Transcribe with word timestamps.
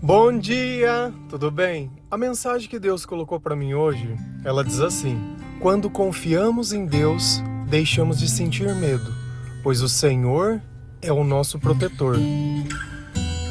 Bom 0.00 0.38
dia, 0.38 1.12
tudo 1.28 1.50
bem? 1.50 1.90
A 2.08 2.16
mensagem 2.16 2.68
que 2.68 2.78
Deus 2.78 3.04
colocou 3.04 3.40
para 3.40 3.56
mim 3.56 3.74
hoje, 3.74 4.14
ela 4.44 4.62
diz 4.62 4.78
assim: 4.78 5.18
Quando 5.58 5.90
confiamos 5.90 6.72
em 6.72 6.86
Deus, 6.86 7.42
deixamos 7.68 8.20
de 8.20 8.28
sentir 8.28 8.72
medo, 8.76 9.12
pois 9.60 9.82
o 9.82 9.88
Senhor 9.88 10.62
é 11.02 11.12
o 11.12 11.24
nosso 11.24 11.58
protetor. 11.58 12.16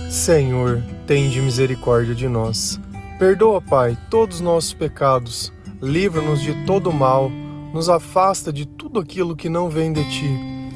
Senhor, 0.10 0.82
tende 1.06 1.42
misericórdia 1.42 2.16
de 2.16 2.30
nós. 2.30 2.80
Perdoa, 3.20 3.62
Pai, 3.62 3.98
todos 4.10 4.38
os 4.38 4.42
nossos 4.42 4.74
pecados, 4.74 5.52
livra-nos 5.82 6.42
de 6.42 6.66
todo 6.66 6.94
mal, 6.94 7.30
nos 7.74 7.90
afasta 7.90 8.54
de 8.54 8.66
tudo 8.66 9.02
aquilo 9.02 9.36
que 9.36 9.50
não 9.50 9.70
vem 9.70 9.92
de 9.92 10.10
ti. 10.10 10.30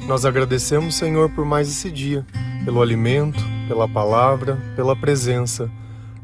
Nós 0.06 0.26
agradecemos, 0.26 0.96
Senhor, 0.96 1.30
por 1.30 1.46
mais 1.46 1.66
esse 1.68 1.90
dia, 1.90 2.26
pelo 2.62 2.82
alimento, 2.82 3.42
pela 3.72 3.88
palavra, 3.88 4.58
pela 4.76 4.94
presença. 4.94 5.70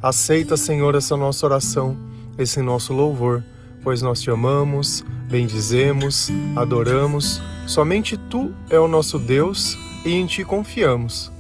Aceita, 0.03 0.55
Senhor, 0.55 0.95
essa 0.95 1.17
nossa 1.17 1.47
oração, 1.47 1.97
esse 2.37 2.61
nosso 2.61 2.93
louvor, 2.93 3.43
pois 3.83 4.03
nós 4.03 4.21
te 4.21 4.31
amamos, 4.31 5.03
bendizemos, 5.31 6.29
adoramos. 6.55 7.41
Somente 7.67 8.19
tu 8.19 8.53
é 8.69 8.79
o 8.79 8.87
nosso 8.87 9.19
Deus 9.19 9.79
e 10.05 10.13
em 10.13 10.27
ti 10.27 10.45
confiamos. 10.45 11.33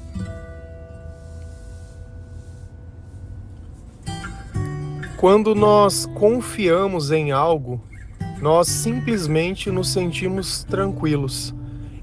Quando 5.19 5.55
nós 5.55 6.07
confiamos 6.15 7.11
em 7.11 7.33
algo, 7.33 7.85
nós 8.41 8.67
simplesmente 8.67 9.71
nos 9.71 9.93
sentimos 9.93 10.65
tranquilos. 10.65 11.55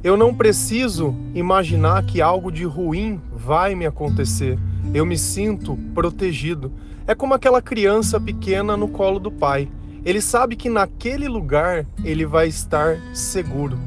Eu 0.05 0.15
não 0.15 0.35
preciso 0.35 1.15
imaginar 1.33 2.05
que 2.05 2.21
algo 2.21 2.51
de 2.51 2.63
ruim 2.63 3.19
vai 3.33 3.73
me 3.73 3.87
acontecer. 3.87 4.55
Eu 4.93 5.03
me 5.03 5.17
sinto 5.17 5.75
protegido. 5.95 6.71
É 7.07 7.15
como 7.15 7.33
aquela 7.33 7.59
criança 7.59 8.21
pequena 8.21 8.77
no 8.77 8.87
colo 8.87 9.19
do 9.19 9.31
pai. 9.31 9.67
Ele 10.05 10.21
sabe 10.21 10.55
que 10.55 10.69
naquele 10.69 11.27
lugar 11.27 11.87
ele 12.03 12.23
vai 12.23 12.47
estar 12.47 12.99
seguro. 13.15 13.79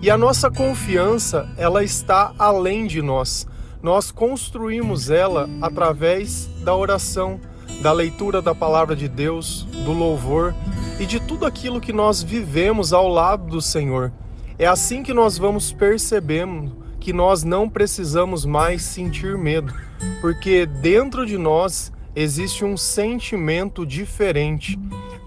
E 0.00 0.08
a 0.08 0.16
nossa 0.16 0.48
confiança, 0.48 1.52
ela 1.56 1.82
está 1.82 2.32
além 2.38 2.86
de 2.86 3.02
nós. 3.02 3.44
Nós 3.82 4.12
construímos 4.12 5.10
ela 5.10 5.50
através 5.60 6.48
da 6.64 6.72
oração 6.76 7.40
da 7.82 7.90
leitura 7.90 8.40
da 8.40 8.54
palavra 8.54 8.94
de 8.94 9.08
Deus, 9.08 9.66
do 9.84 9.92
louvor 9.92 10.54
e 11.00 11.04
de 11.04 11.18
tudo 11.18 11.44
aquilo 11.44 11.80
que 11.80 11.92
nós 11.92 12.22
vivemos 12.22 12.92
ao 12.92 13.08
lado 13.08 13.48
do 13.48 13.60
Senhor. 13.60 14.12
É 14.58 14.66
assim 14.66 15.02
que 15.02 15.12
nós 15.12 15.36
vamos 15.36 15.72
percebendo 15.72 16.84
que 17.00 17.12
nós 17.12 17.42
não 17.42 17.68
precisamos 17.68 18.44
mais 18.44 18.82
sentir 18.82 19.36
medo, 19.36 19.74
porque 20.20 20.64
dentro 20.64 21.26
de 21.26 21.36
nós 21.36 21.92
existe 22.14 22.64
um 22.64 22.76
sentimento 22.76 23.84
diferente. 23.84 24.78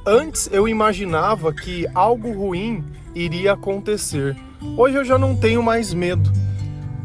Antes 0.06 0.50
eu 0.52 0.68
imaginava 0.68 1.54
que 1.54 1.86
algo 1.94 2.32
ruim 2.32 2.84
iria 3.14 3.54
acontecer. 3.54 4.36
Hoje 4.78 4.96
eu 4.96 5.04
já 5.04 5.18
não 5.18 5.36
tenho 5.36 5.62
mais 5.62 5.94
medo. 5.94 6.32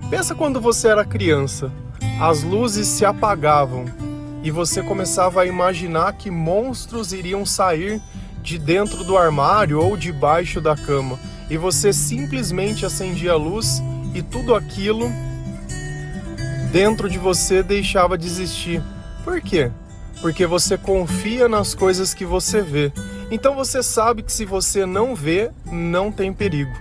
Pensa 0.09 0.35
quando 0.35 0.61
você 0.61 0.89
era 0.89 1.05
criança. 1.05 1.73
As 2.21 2.45
luzes 2.45 2.87
se 2.87 3.05
apagavam 3.05 3.85
e 4.45 4.51
você 4.51 4.81
começava 4.81 5.43
a 5.43 5.47
imaginar 5.47 6.13
que 6.13 6.31
monstros 6.31 7.13
iriam 7.13 7.45
sair 7.45 8.01
de 8.41 8.59
dentro 8.59 9.03
do 9.05 9.17
armário 9.17 9.81
ou 9.81 9.97
debaixo 9.97 10.61
da 10.61 10.77
cama, 10.77 11.19
e 11.53 11.59
você 11.59 11.93
simplesmente 11.93 12.87
acendia 12.87 13.33
a 13.33 13.37
luz 13.37 13.83
e 14.15 14.23
tudo 14.23 14.55
aquilo 14.55 15.13
dentro 16.73 17.11
de 17.11 17.19
você 17.19 17.63
deixava 17.63 18.17
de 18.17 18.27
existir. 18.27 18.83
Por 19.23 19.39
quê? 19.43 19.71
Porque 20.23 20.47
você 20.47 20.79
confia 20.79 21.51
nas 21.51 21.75
coisas 21.75 22.15
que 22.15 22.25
você 22.25 22.63
vê. 22.63 22.91
Então 23.31 23.55
você 23.55 23.83
sabe 23.83 24.23
que 24.23 24.33
se 24.33 24.47
você 24.47 24.87
não 24.87 25.15
vê, 25.15 25.51
não 25.71 26.11
tem 26.11 26.33
perigo. 26.33 26.73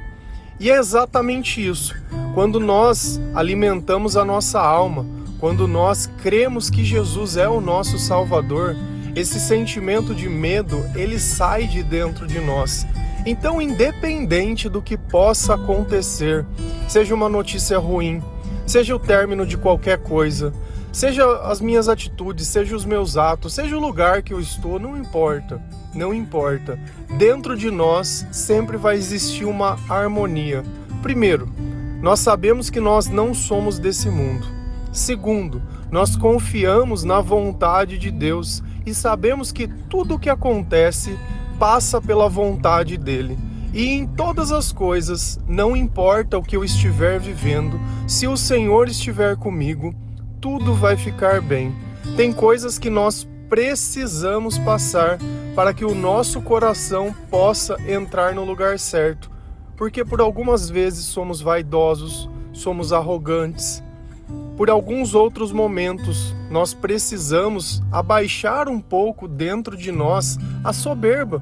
E 0.58 0.72
é 0.72 0.78
exatamente 0.78 1.68
isso. 1.68 1.94
Quando 2.34 2.58
nós 2.58 3.20
alimentamos 3.36 4.16
a 4.16 4.24
nossa 4.24 4.62
alma, 4.62 5.06
quando 5.38 5.68
nós 5.68 6.10
cremos 6.24 6.70
que 6.70 6.86
Jesus 6.86 7.36
é 7.36 7.50
o 7.50 7.60
nosso 7.60 8.00
Salvador, 8.00 8.78
esse 9.18 9.38
sentimento 9.38 10.16
de 10.16 10.30
medo, 10.30 10.82
ele 10.96 11.20
sai 11.20 11.68
de 11.68 11.84
dentro 11.84 12.26
de 12.26 12.40
nós. 12.40 12.88
Então, 13.26 13.62
independente 13.62 14.68
do 14.68 14.82
que 14.82 14.98
possa 14.98 15.54
acontecer, 15.54 16.46
seja 16.88 17.14
uma 17.14 17.30
notícia 17.30 17.78
ruim, 17.78 18.22
seja 18.66 18.96
o 18.96 19.00
término 19.00 19.46
de 19.46 19.58
qualquer 19.58 20.00
coisa, 20.00 20.52
seja 20.92 21.24
as 21.44 21.62
minhas 21.62 21.88
atitudes, 21.88 22.48
seja 22.48 22.76
os 22.76 22.84
meus 22.84 23.18
atos, 23.18 23.54
seja 23.54 23.78
o 23.78 23.80
lugar 23.80 24.24
que 24.24 24.34
eu 24.34 24.40
estou, 24.40 24.80
não 24.80 24.98
importa, 24.98 25.62
não 25.94 26.14
importa. 26.14 26.80
Dentro 27.18 27.56
de 27.56 27.70
nós 27.70 28.26
sempre 28.32 28.76
vai 28.76 28.96
existir 28.96 29.46
uma 29.46 29.78
harmonia. 29.88 30.64
Primeiro, 31.04 31.48
nós 32.02 32.20
sabemos 32.20 32.72
que 32.72 32.80
nós 32.80 33.08
não 33.08 33.36
somos 33.36 33.78
desse 33.78 34.10
mundo. 34.10 34.48
Segundo, 34.92 35.62
nós 35.92 36.16
confiamos 36.16 37.04
na 37.04 37.22
vontade 37.22 38.00
de 38.00 38.10
Deus 38.10 38.64
e 38.84 38.94
sabemos 38.94 39.52
que 39.52 39.68
tudo 39.68 40.16
o 40.16 40.20
que 40.20 40.30
acontece 40.30 41.16
passa 41.62 42.02
pela 42.02 42.28
vontade 42.28 42.98
dele. 42.98 43.38
E 43.72 43.88
em 43.90 44.08
todas 44.08 44.52
as 44.52 44.72
coisas, 44.72 45.40
não 45.48 45.78
importa 45.78 46.36
o 46.36 46.42
que 46.42 46.58
eu 46.58 46.66
estiver 46.66 47.20
vivendo, 47.20 47.80
se 48.08 48.28
o 48.28 48.36
Senhor 48.36 48.90
estiver 48.90 49.38
comigo, 49.38 49.94
tudo 50.42 50.74
vai 50.74 50.98
ficar 50.98 51.40
bem. 51.40 51.72
Tem 52.18 52.34
coisas 52.34 52.80
que 52.80 52.90
nós 52.90 53.30
precisamos 53.48 54.58
passar 54.58 55.20
para 55.56 55.72
que 55.72 55.86
o 55.86 55.94
nosso 55.94 56.42
coração 56.42 57.16
possa 57.30 57.78
entrar 57.88 58.34
no 58.34 58.44
lugar 58.44 58.80
certo, 58.80 59.30
porque 59.78 60.04
por 60.04 60.20
algumas 60.20 60.68
vezes 60.68 61.06
somos 61.06 61.42
vaidosos, 61.42 62.28
somos 62.52 62.92
arrogantes, 62.92 63.84
por 64.62 64.70
alguns 64.70 65.16
outros 65.16 65.52
momentos, 65.52 66.36
nós 66.50 66.72
precisamos 66.72 67.82
abaixar 67.92 68.70
um 68.70 68.80
pouco 68.80 69.28
dentro 69.28 69.76
de 69.76 69.92
nós 69.92 70.38
a 70.64 70.72
soberba. 70.72 71.42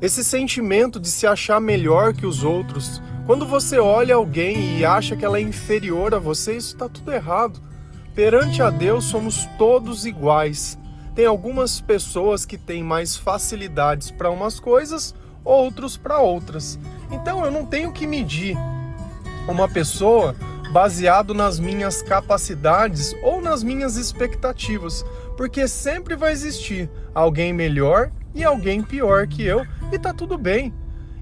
Esse 0.00 0.24
sentimento 0.24 0.98
de 0.98 1.08
se 1.08 1.26
achar 1.26 1.60
melhor 1.60 2.12
que 2.12 2.26
os 2.26 2.42
outros. 2.42 3.00
Quando 3.26 3.46
você 3.46 3.78
olha 3.78 4.16
alguém 4.16 4.78
e 4.78 4.84
acha 4.84 5.16
que 5.16 5.24
ela 5.24 5.38
é 5.38 5.40
inferior 5.40 6.14
a 6.14 6.18
você, 6.18 6.56
isso 6.56 6.74
está 6.74 6.88
tudo 6.88 7.12
errado. 7.12 7.60
Perante 8.14 8.60
a 8.60 8.70
Deus 8.70 9.04
somos 9.04 9.46
todos 9.56 10.04
iguais. 10.04 10.78
Tem 11.14 11.26
algumas 11.26 11.80
pessoas 11.80 12.44
que 12.44 12.58
têm 12.58 12.82
mais 12.82 13.16
facilidades 13.16 14.10
para 14.10 14.30
umas 14.30 14.58
coisas, 14.58 15.14
outros 15.44 15.96
para 15.96 16.18
outras. 16.18 16.78
Então 17.10 17.44
eu 17.44 17.50
não 17.50 17.64
tenho 17.64 17.92
que 17.92 18.06
medir 18.06 18.56
uma 19.48 19.68
pessoa 19.68 20.34
baseado 20.72 21.32
nas 21.32 21.60
minhas 21.60 22.02
capacidades 22.02 23.14
ou 23.22 23.40
nas 23.40 23.62
minhas 23.62 23.96
expectativas, 23.96 25.04
porque 25.36 25.68
sempre 25.68 26.16
vai 26.16 26.32
existir 26.32 26.90
alguém 27.14 27.52
melhor 27.52 28.10
e 28.34 28.42
alguém 28.42 28.82
pior 28.82 29.28
que 29.28 29.44
eu 29.44 29.64
e 29.94 29.98
tá 29.98 30.12
tudo 30.12 30.36
bem. 30.36 30.72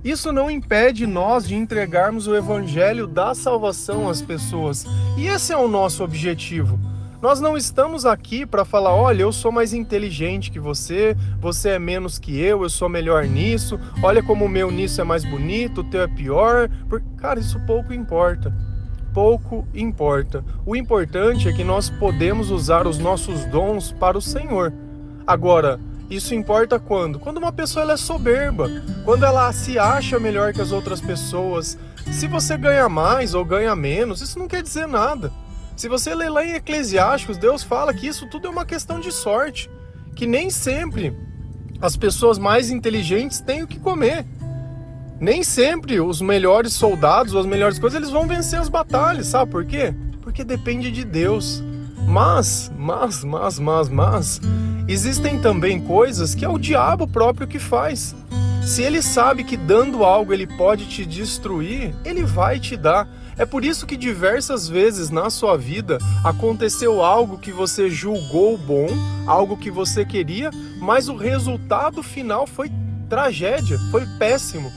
Isso 0.03 0.33
não 0.33 0.51
impede 0.51 1.07
nós 1.07 1.47
de 1.47 1.55
entregarmos 1.55 2.27
o 2.27 2.35
evangelho 2.35 3.07
da 3.07 3.35
salvação 3.35 4.09
às 4.09 4.21
pessoas. 4.21 4.85
E 5.17 5.27
esse 5.27 5.53
é 5.53 5.57
o 5.57 5.69
nosso 5.69 6.03
objetivo. 6.03 6.79
Nós 7.21 7.41
não 7.41 7.57
estamos 7.57 8.05
aqui 8.05 8.45
para 8.45 8.65
falar, 8.65 8.93
olha, 8.93 9.23
eu 9.23 9.33
sou 9.33 9.53
mais 9.53 9.73
inteligente 9.73 10.51
que 10.51 10.59
você, 10.59 11.17
você 11.39 11.71
é 11.71 11.79
menos 11.79 12.19
que 12.19 12.37
eu, 12.41 12.65
eu 12.65 12.69
sou 12.69 12.89
melhor 12.89 13.25
nisso, 13.27 13.79
olha 14.03 14.21
como 14.25 14.47
o 14.47 14.49
meu 14.49 14.73
nisso 14.73 15.01
é 15.01 15.05
mais 15.05 15.25
bonito, 15.25 15.83
o 15.83 15.85
teu 15.85 16.03
é 16.03 16.09
pior. 16.09 16.69
Cara, 17.17 17.39
isso 17.39 17.61
pouco 17.65 17.93
importa 17.93 18.53
pouco 19.13 19.67
importa. 19.75 20.45
O 20.65 20.75
importante 20.75 21.49
é 21.49 21.53
que 21.53 21.63
nós 21.63 21.91
podemos 21.91 22.51
usar 22.51 22.87
os 22.87 22.99
nossos 22.99 23.45
dons 23.45 23.93
para 23.93 24.17
o 24.17 24.23
Senhor. 24.23 24.73
Agora, 25.27 25.79
isso 26.15 26.35
importa 26.35 26.79
quando? 26.79 27.19
Quando 27.19 27.39
uma 27.39 27.53
pessoa 27.53 27.83
ela 27.83 27.93
é 27.95 27.97
soberba, 27.97 28.69
quando 29.05 29.25
ela 29.25 29.53
se 29.53 29.79
acha 29.79 30.19
melhor 30.19 30.53
que 30.53 30.61
as 30.61 30.73
outras 30.73 31.01
pessoas. 31.01 31.79
Se 32.11 32.27
você 32.27 32.57
ganha 32.57 32.89
mais 32.89 33.35
ou 33.35 33.45
ganha 33.45 33.75
menos, 33.77 34.21
isso 34.21 34.39
não 34.39 34.49
quer 34.49 34.63
dizer 34.63 34.87
nada. 34.87 35.33
Se 35.77 35.89
você 35.89 36.15
ler 36.15 36.31
lá 36.31 36.45
em 36.45 36.55
Eclesiásticos, 36.55 37.37
Deus 37.37 37.63
fala 37.63 37.95
que 37.95 38.07
isso 38.07 38.29
tudo 38.29 38.47
é 38.47 38.51
uma 38.51 38.67
questão 38.67 39.01
de 39.01 39.11
sorte, 39.13 39.71
que 40.15 40.27
nem 40.27 40.51
sempre 40.51 41.17
as 41.81 41.97
pessoas 41.97 42.39
mais 42.39 42.71
inteligentes 42.71 43.41
têm 43.41 43.63
o 43.63 43.67
que 43.67 43.79
comer 43.79 44.27
nem 45.23 45.45
sempre 45.45 46.01
os 46.01 46.21
melhores 46.21 46.73
soldados, 46.73 47.37
as 47.37 47.47
melhores 47.47 47.79
coisas, 47.79 47.97
eles 47.97 48.11
vão 48.11 48.27
vencer 48.27 48.59
as 48.59 48.69
batalhas, 48.69 49.29
sabe 49.29 49.53
por 49.53 49.65
quê? 49.65 49.95
Porque 50.21 50.43
depende 50.43 50.91
de 50.91 51.05
Deus. 51.05 51.63
Mas, 52.07 52.71
mas, 52.77 53.25
mas, 53.25 53.59
mas, 53.59 53.89
mas, 53.89 54.41
existem 54.87 55.41
também 55.41 55.81
coisas 55.81 56.35
que 56.35 56.45
é 56.45 56.49
o 56.49 56.59
diabo 56.59 57.07
próprio 57.07 57.47
que 57.47 57.59
faz. 57.59 58.15
Se 58.65 58.83
ele 58.83 59.03
sabe 59.03 59.43
que 59.43 59.57
dando 59.57 60.05
algo 60.05 60.33
ele 60.33 60.47
pode 60.47 60.87
te 60.87 61.05
destruir, 61.05 61.95
ele 62.05 62.23
vai 62.25 62.61
te 62.61 62.77
dar. 62.77 63.09
É 63.37 63.45
por 63.45 63.65
isso 63.65 63.87
que 63.87 63.97
diversas 63.97 64.69
vezes 64.69 65.11
na 65.11 65.31
sua 65.31 65.57
vida 65.57 65.99
aconteceu 66.25 67.03
algo 67.03 67.39
que 67.39 67.51
você 67.51 67.91
julgou 67.91 68.57
bom, 68.57 68.87
algo 69.27 69.57
que 69.57 69.71
você 69.71 70.05
queria, 70.05 70.51
mas 70.79 71.09
o 71.09 71.17
resultado 71.17 72.03
final 72.03 72.47
foi 72.47 72.71
tragédia, 73.09 73.79
foi 73.91 74.07
péssimo. 74.19 74.71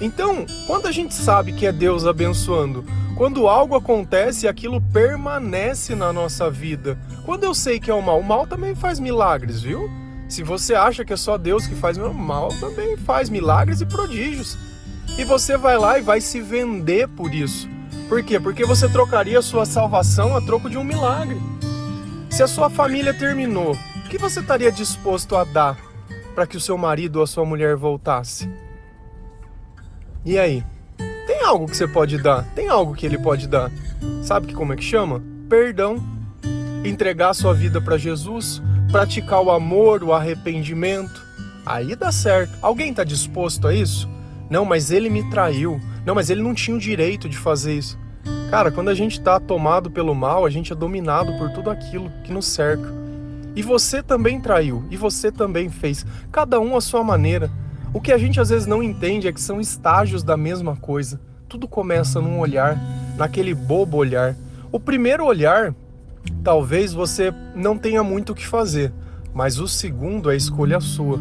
Então, 0.00 0.46
quando 0.66 0.86
a 0.86 0.92
gente 0.92 1.12
sabe 1.14 1.52
que 1.52 1.66
é 1.66 1.72
Deus 1.72 2.06
abençoando, 2.06 2.84
quando 3.16 3.48
algo 3.48 3.74
acontece, 3.74 4.46
aquilo 4.46 4.80
permanece 4.80 5.96
na 5.96 6.12
nossa 6.12 6.48
vida. 6.48 6.96
Quando 7.24 7.42
eu 7.42 7.52
sei 7.52 7.80
que 7.80 7.90
é 7.90 7.94
o 7.94 8.00
mal, 8.00 8.20
o 8.20 8.24
mal 8.24 8.46
também 8.46 8.76
faz 8.76 9.00
milagres, 9.00 9.60
viu? 9.60 9.90
Se 10.28 10.44
você 10.44 10.74
acha 10.74 11.04
que 11.04 11.12
é 11.12 11.16
só 11.16 11.36
Deus 11.36 11.66
que 11.66 11.74
faz 11.74 11.96
o 11.98 12.14
mal, 12.14 12.50
também 12.60 12.96
faz 12.96 13.28
milagres 13.28 13.80
e 13.80 13.86
prodígios. 13.86 14.56
E 15.18 15.24
você 15.24 15.56
vai 15.56 15.76
lá 15.76 15.98
e 15.98 16.02
vai 16.02 16.20
se 16.20 16.40
vender 16.40 17.08
por 17.08 17.34
isso. 17.34 17.68
Por 18.08 18.22
quê? 18.22 18.38
Porque 18.38 18.64
você 18.64 18.88
trocaria 18.88 19.40
a 19.40 19.42
sua 19.42 19.66
salvação 19.66 20.36
a 20.36 20.40
troco 20.40 20.70
de 20.70 20.78
um 20.78 20.84
milagre. 20.84 21.40
Se 22.30 22.42
a 22.42 22.46
sua 22.46 22.70
família 22.70 23.12
terminou, 23.12 23.72
o 23.72 24.08
que 24.08 24.16
você 24.16 24.38
estaria 24.38 24.70
disposto 24.70 25.34
a 25.34 25.42
dar 25.42 25.76
para 26.34 26.46
que 26.46 26.56
o 26.56 26.60
seu 26.60 26.78
marido 26.78 27.16
ou 27.16 27.22
a 27.22 27.26
sua 27.26 27.44
mulher 27.44 27.74
voltasse? 27.74 28.48
E 30.24 30.38
aí? 30.38 30.64
Tem 31.26 31.42
algo 31.42 31.66
que 31.66 31.76
você 31.76 31.86
pode 31.86 32.18
dar, 32.18 32.44
tem 32.54 32.68
algo 32.68 32.94
que 32.94 33.04
ele 33.04 33.18
pode 33.18 33.46
dar. 33.46 33.70
Sabe 34.22 34.46
que 34.46 34.54
como 34.54 34.72
é 34.72 34.76
que 34.76 34.84
chama? 34.84 35.22
Perdão. 35.48 36.02
Entregar 36.84 37.34
sua 37.34 37.52
vida 37.52 37.80
para 37.80 37.98
Jesus, 37.98 38.62
praticar 38.90 39.42
o 39.42 39.50
amor, 39.50 40.02
o 40.02 40.12
arrependimento. 40.12 41.26
Aí 41.66 41.94
dá 41.94 42.10
certo. 42.10 42.56
Alguém 42.62 42.90
está 42.90 43.04
disposto 43.04 43.68
a 43.68 43.74
isso? 43.74 44.08
Não, 44.48 44.64
mas 44.64 44.90
ele 44.90 45.10
me 45.10 45.28
traiu. 45.30 45.80
Não, 46.04 46.14
mas 46.14 46.30
ele 46.30 46.42
não 46.42 46.54
tinha 46.54 46.76
o 46.76 46.80
direito 46.80 47.28
de 47.28 47.36
fazer 47.36 47.74
isso. 47.74 47.98
Cara, 48.50 48.70
quando 48.70 48.88
a 48.88 48.94
gente 48.94 49.18
está 49.18 49.38
tomado 49.38 49.90
pelo 49.90 50.14
mal, 50.14 50.46
a 50.46 50.50
gente 50.50 50.72
é 50.72 50.76
dominado 50.76 51.36
por 51.36 51.50
tudo 51.50 51.68
aquilo 51.68 52.10
que 52.24 52.32
nos 52.32 52.46
cerca. 52.46 52.88
E 53.54 53.62
você 53.62 54.02
também 54.02 54.40
traiu, 54.40 54.84
e 54.90 54.96
você 54.96 55.30
também 55.30 55.68
fez, 55.68 56.06
cada 56.32 56.60
um 56.60 56.76
à 56.76 56.80
sua 56.80 57.02
maneira. 57.04 57.50
O 57.98 58.00
que 58.00 58.12
a 58.12 58.16
gente 58.16 58.40
às 58.40 58.50
vezes 58.50 58.64
não 58.64 58.80
entende 58.80 59.26
é 59.26 59.32
que 59.32 59.40
são 59.40 59.60
estágios 59.60 60.22
da 60.22 60.36
mesma 60.36 60.76
coisa. 60.76 61.20
Tudo 61.48 61.66
começa 61.66 62.20
num 62.20 62.38
olhar, 62.38 62.80
naquele 63.16 63.52
bobo 63.52 63.96
olhar. 63.96 64.36
O 64.70 64.78
primeiro 64.78 65.26
olhar, 65.26 65.74
talvez 66.44 66.92
você 66.92 67.34
não 67.56 67.76
tenha 67.76 68.04
muito 68.04 68.30
o 68.30 68.34
que 68.36 68.46
fazer, 68.46 68.92
mas 69.34 69.58
o 69.58 69.66
segundo 69.66 70.30
é 70.30 70.36
escolha 70.36 70.78
sua. 70.78 71.18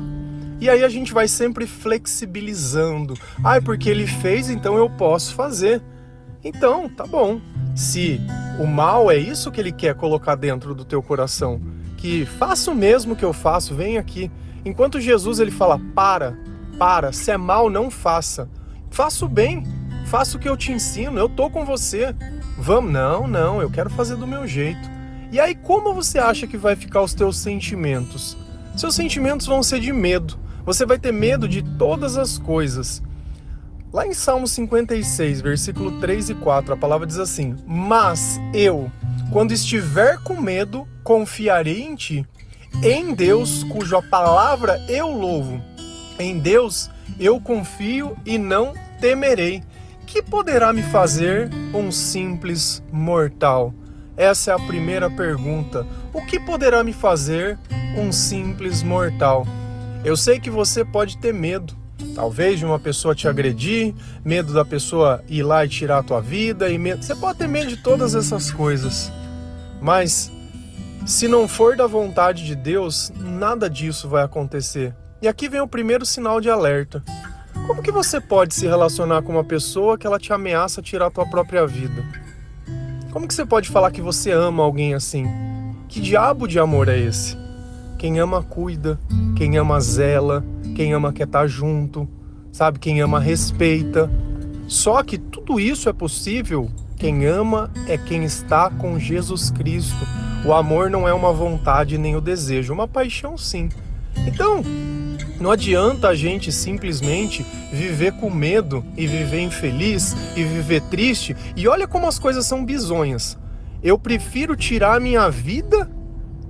E 0.61 0.69
aí 0.69 0.83
a 0.83 0.87
gente 0.87 1.11
vai 1.11 1.27
sempre 1.27 1.65
flexibilizando. 1.65 3.15
Ah, 3.43 3.55
é 3.55 3.59
porque 3.59 3.89
ele 3.89 4.05
fez, 4.05 4.47
então 4.47 4.77
eu 4.77 4.87
posso 4.87 5.33
fazer. 5.33 5.81
Então, 6.43 6.87
tá 6.87 7.07
bom. 7.07 7.41
Se 7.75 8.21
o 8.59 8.67
mal 8.67 9.09
é 9.09 9.17
isso 9.17 9.51
que 9.51 9.59
ele 9.59 9.71
quer 9.71 9.95
colocar 9.95 10.35
dentro 10.35 10.75
do 10.75 10.85
teu 10.85 11.01
coração, 11.01 11.59
que 11.97 12.23
faça 12.23 12.69
o 12.69 12.75
mesmo 12.75 13.15
que 13.15 13.25
eu 13.25 13.33
faço, 13.33 13.73
vem 13.73 13.97
aqui. 13.97 14.29
Enquanto 14.63 15.01
Jesus 15.01 15.39
ele 15.39 15.49
fala: 15.49 15.81
"Para, 15.95 16.37
para, 16.77 17.11
se 17.11 17.31
é 17.31 17.37
mal, 17.37 17.69
não 17.69 17.89
faça. 17.89 18.49
Faça 18.89 19.25
o 19.25 19.29
bem, 19.29 19.63
faça 20.05 20.37
o 20.37 20.39
que 20.39 20.47
eu 20.47 20.57
te 20.57 20.71
ensino, 20.71 21.19
eu 21.19 21.27
tô 21.27 21.49
com 21.49 21.65
você. 21.65 22.15
Vamos, 22.57 22.91
não, 22.91 23.27
não, 23.27 23.61
eu 23.61 23.69
quero 23.69 23.89
fazer 23.89 24.15
do 24.15 24.27
meu 24.27 24.47
jeito. 24.47 24.89
E 25.31 25.39
aí, 25.39 25.53
como 25.53 25.93
você 25.93 26.19
acha 26.19 26.47
que 26.47 26.57
vai 26.57 26.75
ficar 26.75 27.01
os 27.01 27.13
teus 27.13 27.37
sentimentos? 27.37 28.37
Seus 28.75 28.95
sentimentos 28.95 29.45
vão 29.45 29.61
ser 29.61 29.79
de 29.79 29.91
medo. 29.91 30.39
Você 30.65 30.85
vai 30.85 30.97
ter 30.97 31.11
medo 31.11 31.47
de 31.47 31.61
todas 31.61 32.17
as 32.17 32.37
coisas. 32.37 33.01
Lá 33.91 34.05
em 34.05 34.13
Salmo 34.13 34.47
56, 34.47 35.41
versículo 35.41 35.99
3 35.99 36.29
e 36.29 36.35
4, 36.35 36.73
a 36.73 36.77
palavra 36.77 37.07
diz 37.07 37.19
assim: 37.19 37.55
Mas 37.65 38.39
eu, 38.53 38.91
quando 39.31 39.53
estiver 39.53 40.17
com 40.23 40.39
medo, 40.39 40.87
confiarei 41.03 41.83
em 41.83 41.95
ti. 41.95 42.25
Em 42.83 43.13
Deus, 43.13 43.63
cuja 43.63 44.01
palavra 44.01 44.79
eu 44.87 45.09
louvo. 45.09 45.61
Em 46.19 46.39
Deus 46.39 46.89
eu 47.19 47.39
confio 47.39 48.17
e 48.25 48.37
não 48.37 48.73
temerei. 48.99 49.63
Que 50.05 50.21
poderá 50.21 50.71
me 50.71 50.81
fazer 50.83 51.49
um 51.73 51.91
simples 51.91 52.81
mortal? 52.91 53.73
Essa 54.15 54.51
é 54.51 54.53
a 54.55 54.59
primeira 54.59 55.09
pergunta. 55.11 55.85
O 56.13 56.25
que 56.25 56.39
poderá 56.39 56.83
me 56.83 56.93
fazer 56.93 57.59
um 57.95 58.11
simples 58.11 58.81
mortal? 58.81 59.45
Eu 60.03 60.15
sei 60.15 60.39
que 60.39 60.49
você 60.49 60.85
pode 60.85 61.17
ter 61.17 61.33
medo, 61.33 61.75
talvez 62.15 62.57
de 62.57 62.65
uma 62.65 62.79
pessoa 62.79 63.13
te 63.13 63.27
agredir, 63.27 63.93
medo 64.23 64.53
da 64.53 64.63
pessoa 64.63 65.23
ir 65.27 65.43
lá 65.43 65.65
e 65.65 65.69
tirar 65.69 65.99
a 65.99 66.03
tua 66.03 66.21
vida, 66.21 66.69
e 66.69 66.77
medo... 66.77 67.03
você 67.03 67.15
pode 67.15 67.37
ter 67.37 67.47
medo 67.47 67.69
de 67.69 67.77
todas 67.77 68.15
essas 68.15 68.49
coisas. 68.49 69.11
Mas 69.81 70.31
se 71.05 71.27
não 71.27 71.47
for 71.47 71.75
da 71.75 71.85
vontade 71.85 72.45
de 72.45 72.55
Deus, 72.55 73.11
nada 73.19 73.69
disso 73.69 74.07
vai 74.07 74.23
acontecer. 74.23 74.95
E 75.19 75.27
aqui 75.27 75.49
vem 75.49 75.61
o 75.61 75.67
primeiro 75.67 76.05
sinal 76.05 76.39
de 76.39 76.47
alerta. 76.47 77.03
Como 77.65 77.81
que 77.81 77.91
você 77.91 78.21
pode 78.21 78.53
se 78.53 78.67
relacionar 78.67 79.23
com 79.23 79.31
uma 79.31 79.43
pessoa 79.43 79.97
que 79.97 80.05
ela 80.05 80.19
te 80.19 80.31
ameaça 80.31 80.81
tirar 80.81 81.07
a 81.07 81.11
tua 81.11 81.25
própria 81.25 81.65
vida? 81.65 82.05
Como 83.11 83.27
que 83.27 83.33
você 83.33 83.43
pode 83.43 83.67
falar 83.67 83.89
que 83.89 84.01
você 84.01 84.31
ama 84.31 84.61
alguém 84.61 84.93
assim? 84.93 85.25
Que 85.87 85.99
diabo 85.99 86.47
de 86.47 86.59
amor 86.59 86.87
é 86.87 86.99
esse? 86.99 87.35
Quem 87.97 88.19
ama 88.19 88.43
cuida, 88.43 88.99
quem 89.35 89.57
ama 89.57 89.79
zela, 89.79 90.45
quem 90.75 90.93
ama 90.93 91.11
quer 91.11 91.25
estar 91.25 91.47
junto, 91.47 92.07
sabe? 92.51 92.77
Quem 92.77 93.01
ama 93.01 93.19
respeita. 93.19 94.11
Só 94.67 95.01
que 95.01 95.17
tudo 95.17 95.59
isso 95.59 95.89
é 95.89 95.93
possível. 95.93 96.69
Quem 96.95 97.25
ama 97.25 97.71
é 97.87 97.97
quem 97.97 98.23
está 98.23 98.69
com 98.69 98.99
Jesus 98.99 99.49
Cristo. 99.49 100.05
O 100.45 100.53
amor 100.53 100.91
não 100.91 101.07
é 101.07 101.13
uma 101.13 101.33
vontade 101.33 101.97
nem 101.97 102.15
o 102.15 102.21
desejo, 102.21 102.71
uma 102.71 102.87
paixão 102.87 103.35
sim. 103.35 103.69
Então, 104.27 104.61
não 105.39 105.51
adianta 105.51 106.09
a 106.09 106.15
gente 106.15 106.51
simplesmente 106.51 107.45
viver 107.71 108.11
com 108.13 108.29
medo 108.29 108.83
e 108.97 109.07
viver 109.07 109.41
infeliz 109.41 110.15
e 110.35 110.43
viver 110.43 110.81
triste. 110.81 111.35
E 111.55 111.67
olha 111.67 111.87
como 111.87 112.07
as 112.07 112.19
coisas 112.19 112.45
são 112.45 112.65
bizonhas. 112.65 113.37
Eu 113.81 113.97
prefiro 113.97 114.55
tirar 114.55 114.97
a 114.97 114.99
minha 114.99 115.29
vida 115.29 115.89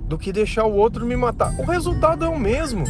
do 0.06 0.18
que 0.18 0.32
deixar 0.32 0.64
o 0.64 0.74
outro 0.74 1.06
me 1.06 1.16
matar. 1.16 1.54
O 1.58 1.64
resultado 1.64 2.24
é 2.24 2.28
o 2.28 2.38
mesmo. 2.38 2.84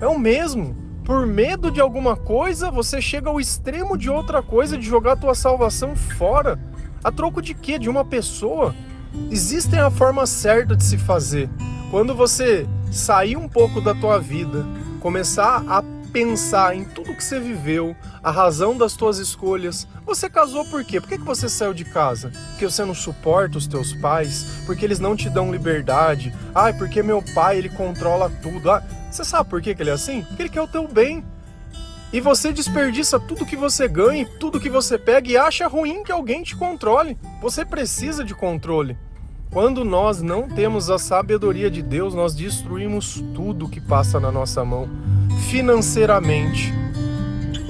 É 0.00 0.06
o 0.06 0.18
mesmo. 0.18 0.74
Por 1.04 1.26
medo 1.26 1.70
de 1.70 1.80
alguma 1.80 2.16
coisa, 2.16 2.70
você 2.70 3.00
chega 3.00 3.30
ao 3.30 3.40
extremo 3.40 3.96
de 3.96 4.10
outra 4.10 4.42
coisa, 4.42 4.76
de 4.76 4.86
jogar 4.86 5.12
a 5.12 5.16
tua 5.16 5.34
salvação 5.34 5.94
fora. 5.94 6.58
A 7.04 7.12
troco 7.12 7.40
de 7.40 7.54
quê? 7.54 7.78
De 7.78 7.88
uma 7.88 8.04
pessoa? 8.04 8.74
Existem 9.30 9.78
a 9.78 9.90
forma 9.90 10.26
certa 10.26 10.74
de 10.74 10.84
se 10.84 10.98
fazer. 10.98 11.48
Quando 11.90 12.14
você 12.14 12.66
sair 12.90 13.36
um 13.36 13.48
pouco 13.48 13.80
da 13.80 13.94
tua 13.94 14.18
vida, 14.18 14.66
começar 15.00 15.64
a 15.68 15.82
pensar 16.12 16.74
em 16.74 16.84
tudo 16.84 17.14
que 17.14 17.22
você 17.22 17.38
viveu, 17.38 17.94
a 18.22 18.30
razão 18.30 18.76
das 18.76 18.94
tuas 18.94 19.18
escolhas. 19.18 19.86
Você 20.06 20.28
casou 20.28 20.64
por 20.64 20.84
quê? 20.84 21.00
Por 21.00 21.08
que, 21.08 21.18
você 21.18 21.48
saiu 21.48 21.74
de 21.74 21.84
casa? 21.84 22.32
Porque 22.50 22.64
você 22.64 22.84
não 22.84 22.94
suporta 22.94 23.58
os 23.58 23.66
teus 23.66 23.92
pais? 23.94 24.62
Porque 24.66 24.84
eles 24.84 24.98
não 24.98 25.14
te 25.14 25.28
dão 25.28 25.52
liberdade? 25.52 26.34
Ah, 26.54 26.72
porque 26.72 27.02
meu 27.02 27.22
pai 27.34 27.58
ele 27.58 27.68
controla 27.68 28.30
tudo. 28.42 28.70
Ah, 28.70 28.82
você 29.10 29.24
sabe 29.24 29.48
por 29.48 29.60
que 29.60 29.76
ele 29.78 29.90
é 29.90 29.92
assim? 29.92 30.22
Porque 30.22 30.42
ele 30.42 30.48
quer 30.48 30.62
o 30.62 30.68
teu 30.68 30.88
bem. 30.88 31.24
E 32.10 32.20
você 32.20 32.52
desperdiça 32.52 33.20
tudo 33.20 33.44
que 33.44 33.56
você 33.56 33.86
ganha, 33.86 34.26
tudo 34.40 34.60
que 34.60 34.70
você 34.70 34.96
pega 34.96 35.30
e 35.30 35.36
acha 35.36 35.68
ruim 35.68 36.02
que 36.02 36.10
alguém 36.10 36.42
te 36.42 36.56
controle. 36.56 37.18
Você 37.42 37.66
precisa 37.66 38.24
de 38.24 38.34
controle. 38.34 38.96
Quando 39.50 39.82
nós 39.82 40.20
não 40.20 40.46
temos 40.46 40.90
a 40.90 40.98
sabedoria 40.98 41.70
de 41.70 41.80
Deus, 41.80 42.14
nós 42.14 42.34
destruímos 42.34 43.24
tudo 43.34 43.68
que 43.68 43.80
passa 43.80 44.20
na 44.20 44.30
nossa 44.30 44.62
mão, 44.62 44.86
financeiramente, 45.48 46.72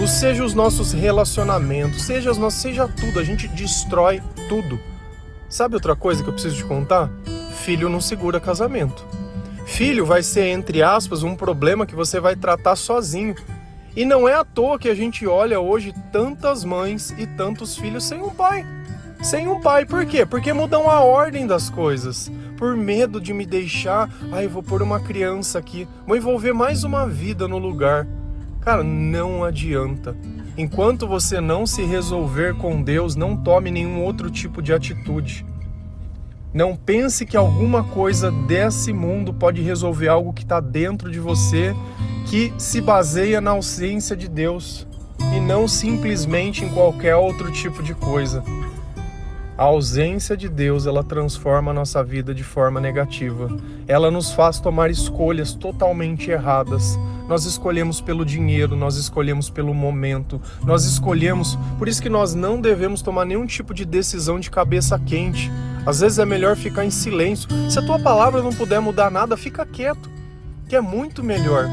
ou 0.01 0.09
seja 0.09 0.45
os 0.45 0.55
nossos 0.55 0.93
relacionamentos, 0.93 2.03
seja, 2.03 2.33
as 2.33 2.39
nossas, 2.39 2.61
seja 2.61 2.89
tudo, 2.89 3.21
a 3.21 3.25
gente 3.25 3.47
destrói 3.47 4.21
tudo. 4.49 4.79
Sabe 5.49 5.77
outra 5.77 5.95
coisa 5.95 6.23
que 6.23 6.29
eu 6.29 6.33
preciso 6.33 6.57
te 6.57 6.65
contar? 6.65 7.11
Filho 7.65 7.89
não 7.89 8.01
segura 8.01 8.41
casamento. 8.41 9.05
Filho 9.65 10.05
vai 10.05 10.23
ser, 10.23 10.49
entre 10.49 10.83
aspas, 10.83 11.23
um 11.23 11.37
problema 11.37 11.87
que 11.87 11.95
você 11.95 12.19
vai 12.19 12.35
tratar 12.35 12.75
sozinho. 12.75 13.37
E 13.95 14.05
não 14.05 14.29
é 14.29 14.35
à 14.35 14.45
toa 14.45 14.79
que 14.79 14.89
a 14.89 14.95
gente 14.95 15.27
olha 15.27 15.61
hoje 15.61 15.95
tantas 16.13 16.65
mães 16.65 17.15
e 17.17 17.27
tantos 17.27 17.77
filhos 17.77 18.05
sem 18.05 18.21
um 18.21 18.31
pai 18.31 18.67
sem 19.23 19.49
um 19.49 19.61
pai. 19.61 19.85
Por 19.85 20.05
quê? 20.07 20.25
Porque 20.25 20.53
mudam 20.53 20.91
a 20.91 21.01
ordem 21.01 21.47
das 21.47 21.71
coisas. 21.71 22.31
Por 22.57 22.77
medo 22.77 23.21
de 23.21 23.33
me 23.33 23.47
deixar, 23.47 24.11
ai, 24.33 24.49
vou 24.49 24.63
pôr 24.63 24.83
uma 24.83 25.01
criança 25.01 25.59
aqui, 25.59 25.87
vou 26.07 26.17
envolver 26.17 26.53
mais 26.53 26.83
uma 26.85 27.07
vida 27.07 27.47
no 27.47 27.59
lugar. 27.59 28.07
Cara, 28.61 28.83
não 28.83 29.45
adianta. 29.45 30.17
Enquanto 30.57 31.07
você 31.07 31.41
não 31.41 31.65
se 31.65 31.85
resolver 31.85 32.57
com 32.57 32.83
Deus, 32.83 33.15
não 33.15 33.37
tome 33.37 33.71
nenhum 33.71 34.03
outro 34.03 34.31
tipo 34.31 34.61
de 34.61 34.73
atitude. 34.73 35.47
Não 36.53 36.75
pense 36.75 37.25
que 37.25 37.37
alguma 37.37 37.85
coisa 37.85 38.33
desse 38.33 38.93
mundo 38.93 39.33
pode 39.33 39.63
resolver 39.63 40.09
algo 40.09 40.33
que 40.33 40.43
está 40.43 40.59
dentro 40.59 41.11
de 41.11 41.21
você, 41.21 41.75
que 42.27 42.53
se 42.59 42.81
baseia 42.81 43.41
na 43.41 43.53
ausência 43.53 44.17
de 44.17 44.29
Deus 44.29 44.87
e 45.37 45.41
não 45.41 45.69
simplesmente 45.69 46.65
em 46.65 46.69
qualquer 46.71 47.15
outro 47.17 47.53
tipo 47.53 47.83
de 47.83 47.95
coisa. 47.95 48.43
A 49.59 49.65
ausência 49.65 50.37
de 50.37 50.49
Deus, 50.49 50.87
ela 50.87 51.03
transforma 51.03 51.73
a 51.73 51.75
nossa 51.75 52.01
vida 52.05 52.33
de 52.33 52.45
forma 52.45 52.81
negativa. 52.81 53.51
Ela 53.89 54.09
nos 54.09 54.31
faz 54.31 54.61
tomar 54.61 54.89
escolhas 54.89 55.53
totalmente 55.53 56.31
erradas. 56.31 56.97
Nós 57.27 57.45
escolhemos 57.45 58.01
pelo 58.01 58.25
dinheiro, 58.25 58.77
nós 58.77 58.95
escolhemos 58.95 59.51
pelo 59.51 59.75
momento, 59.75 60.41
nós 60.63 60.85
escolhemos. 60.85 61.59
Por 61.77 61.89
isso 61.89 62.01
que 62.01 62.09
nós 62.09 62.37
não 62.37 62.61
devemos 62.61 63.03
tomar 63.03 63.25
nenhum 63.25 63.47
tipo 63.47 63.75
de 63.75 63.85
decisão 63.85 64.39
de 64.39 64.49
cabeça 64.49 64.97
quente. 64.97 65.51
Às 65.85 65.99
vezes 65.99 66.21
é 66.21 66.25
melhor 66.25 66.55
ficar 66.55 66.85
em 66.85 66.91
silêncio. 66.91 67.49
Se 67.69 67.81
a 67.81 67.83
tua 67.85 67.99
palavra 67.99 68.41
não 68.41 68.53
puder 68.53 68.79
mudar 68.79 69.11
nada, 69.11 69.37
fica 69.37 69.67
quieto, 69.67 70.09
que 70.69 70.77
é 70.77 70.81
muito 70.81 71.21
melhor. 71.25 71.67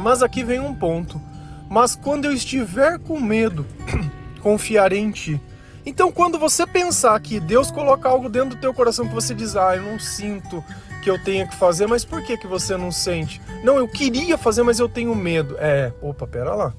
Mas 0.00 0.22
aqui 0.22 0.42
vem 0.42 0.60
um 0.60 0.74
ponto. 0.74 1.20
Mas 1.68 1.94
quando 1.94 2.24
eu 2.24 2.32
estiver 2.32 2.98
com 2.98 3.20
medo, 3.20 3.66
confiarei 4.40 4.98
em 4.98 5.10
ti 5.10 5.38
então, 5.84 6.12
quando 6.12 6.38
você 6.38 6.66
pensar 6.66 7.18
que 7.20 7.40
Deus 7.40 7.70
coloca 7.70 8.08
algo 8.08 8.28
dentro 8.28 8.50
do 8.50 8.56
teu 8.56 8.72
coração 8.72 9.06
que 9.06 9.14
você 9.14 9.34
diz, 9.34 9.56
ah, 9.56 9.76
eu 9.76 9.82
não 9.82 9.98
sinto 9.98 10.64
que 11.02 11.10
eu 11.10 11.18
tenha 11.22 11.46
que 11.46 11.56
fazer, 11.56 11.86
mas 11.88 12.04
por 12.04 12.22
que 12.22 12.36
que 12.36 12.46
você 12.46 12.76
não 12.76 12.92
sente? 12.92 13.40
Não, 13.64 13.76
eu 13.76 13.88
queria 13.88 14.38
fazer, 14.38 14.62
mas 14.62 14.78
eu 14.78 14.88
tenho 14.88 15.14
medo. 15.14 15.56
É, 15.58 15.92
opa, 16.00 16.26
pera 16.26 16.54
lá. 16.54 16.72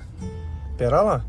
Pera 0.77 1.01
lá. 1.01 1.25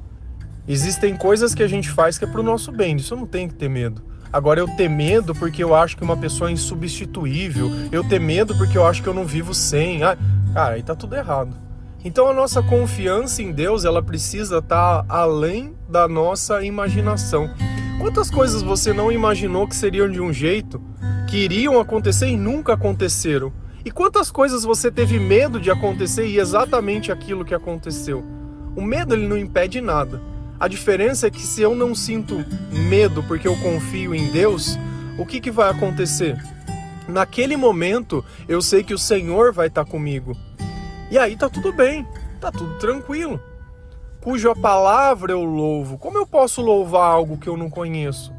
Existem 0.67 1.17
coisas 1.17 1.55
que 1.55 1.63
a 1.63 1.69
gente 1.69 1.91
faz 1.91 2.17
que 2.17 2.25
é 2.25 2.29
pro 2.29 2.43
nosso 2.43 2.73
bem, 2.73 2.97
disso 2.97 3.15
eu 3.15 3.19
não 3.19 3.27
tenho 3.27 3.49
que 3.49 3.55
ter 3.55 3.69
medo. 3.69 4.03
Agora 4.33 4.59
eu 4.59 4.69
ter 4.77 4.89
medo 4.89 5.35
porque 5.35 5.63
eu 5.63 5.75
acho 5.75 5.97
que 5.97 6.03
uma 6.03 6.17
pessoa 6.17 6.51
é 6.51 6.53
insubstituível, 6.53 7.71
eu 7.93 8.03
ter 8.03 8.19
medo 8.19 8.57
porque 8.57 8.79
eu 8.79 8.87
acho 8.87 9.03
que 9.03 9.09
eu 9.09 9.15
não 9.15 9.25
vivo 9.25 9.53
sem. 9.53 10.03
Ah, 10.03 10.17
cara, 10.55 10.77
aí 10.77 10.83
tá 10.83 10.95
tudo 10.95 11.15
errado. 11.15 11.55
Então 12.05 12.29
a 12.29 12.35
nossa 12.35 12.63
confiança 12.63 13.43
em 13.43 13.51
Deus, 13.51 13.87
ela 13.87 14.03
precisa 14.03 14.59
estar 14.59 15.03
tá 15.03 15.07
além 15.09 15.75
da 15.89 16.07
nossa 16.07 16.63
imaginação. 16.63 17.49
Quantas 17.99 18.31
coisas 18.31 18.61
você 18.61 18.93
não 18.93 19.11
imaginou 19.11 19.67
que 19.67 19.75
seriam 19.75 20.11
de 20.11 20.21
um 20.21 20.31
jeito, 20.31 20.83
que 21.27 21.39
iriam 21.39 21.81
acontecer 21.81 22.27
e 22.29 22.37
nunca 22.37 22.75
aconteceram? 22.75 23.51
E 23.83 23.91
quantas 23.91 24.31
coisas 24.31 24.65
você 24.65 24.91
teve 24.91 25.19
medo 25.19 25.59
de 25.59 25.71
acontecer 25.71 26.27
e 26.27 26.39
exatamente 26.39 27.11
aquilo 27.11 27.45
que 27.45 27.55
aconteceu? 27.55 28.23
O 28.77 28.83
medo 28.83 29.15
ele 29.15 29.27
não 29.27 29.39
impede 29.39 29.81
nada. 29.81 30.21
A 30.61 30.69
diferença 30.69 31.29
é 31.29 31.31
que 31.31 31.41
se 31.41 31.63
eu 31.63 31.75
não 31.75 31.95
sinto 31.95 32.45
medo 32.71 33.23
porque 33.23 33.49
eu 33.49 33.57
confio 33.57 34.15
em 34.15 34.31
Deus, 34.31 34.79
o 35.19 35.25
que, 35.25 35.41
que 35.41 35.51
vai 35.51 35.71
acontecer? 35.71 36.37
Naquele 37.09 37.57
momento 37.57 38.23
eu 38.47 38.61
sei 38.61 38.85
que 38.85 38.93
o 38.93 38.99
Senhor 38.99 39.55
vai 39.55 39.69
estar 39.69 39.87
comigo. 39.87 40.37
E 41.15 41.19
aí 41.19 41.37
tá 41.37 41.49
tudo 41.49 41.73
bem, 41.73 42.05
tá 42.41 42.51
tudo 42.51 42.77
tranquilo. 42.77 43.41
Cuja 44.21 44.53
palavra 44.53 45.31
eu 45.31 45.45
louvo. 45.45 45.97
Como 45.97 46.19
eu 46.19 46.27
posso 46.27 46.61
louvar 46.61 47.09
algo 47.09 47.39
que 47.39 47.49
eu 47.49 47.57
não 47.57 47.71
conheço? 47.71 48.33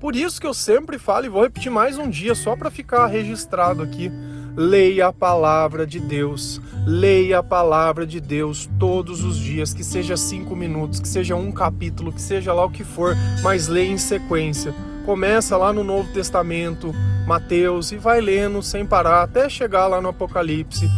Por 0.00 0.16
isso 0.16 0.40
que 0.40 0.46
eu 0.48 0.52
sempre 0.52 0.98
falo 0.98 1.26
e 1.26 1.28
vou 1.28 1.44
repetir 1.44 1.70
mais 1.70 1.96
um 1.98 2.10
dia 2.10 2.34
só 2.34 2.56
para 2.56 2.68
ficar 2.68 3.06
registrado 3.06 3.80
aqui. 3.80 4.10
Leia 4.56 5.06
a 5.06 5.12
palavra 5.12 5.86
de 5.86 6.00
Deus. 6.00 6.60
Leia 6.84 7.38
a 7.38 7.42
palavra 7.44 8.04
de 8.04 8.20
Deus 8.20 8.68
todos 8.76 9.22
os 9.22 9.36
dias, 9.36 9.72
que 9.72 9.84
seja 9.84 10.16
cinco 10.16 10.56
minutos, 10.56 10.98
que 10.98 11.06
seja 11.06 11.36
um 11.36 11.52
capítulo, 11.52 12.12
que 12.12 12.20
seja 12.20 12.52
lá 12.52 12.64
o 12.64 12.72
que 12.72 12.82
for, 12.82 13.14
mas 13.40 13.68
leia 13.68 13.92
em 13.92 13.98
sequência. 13.98 14.74
Começa 15.04 15.56
lá 15.56 15.72
no 15.72 15.84
Novo 15.84 16.12
Testamento, 16.12 16.92
Mateus, 17.24 17.92
e 17.92 17.96
vai 17.96 18.20
lendo 18.20 18.60
sem 18.64 18.84
parar 18.84 19.22
até 19.22 19.48
chegar 19.48 19.86
lá 19.86 20.00
no 20.00 20.08
Apocalipse 20.08 20.90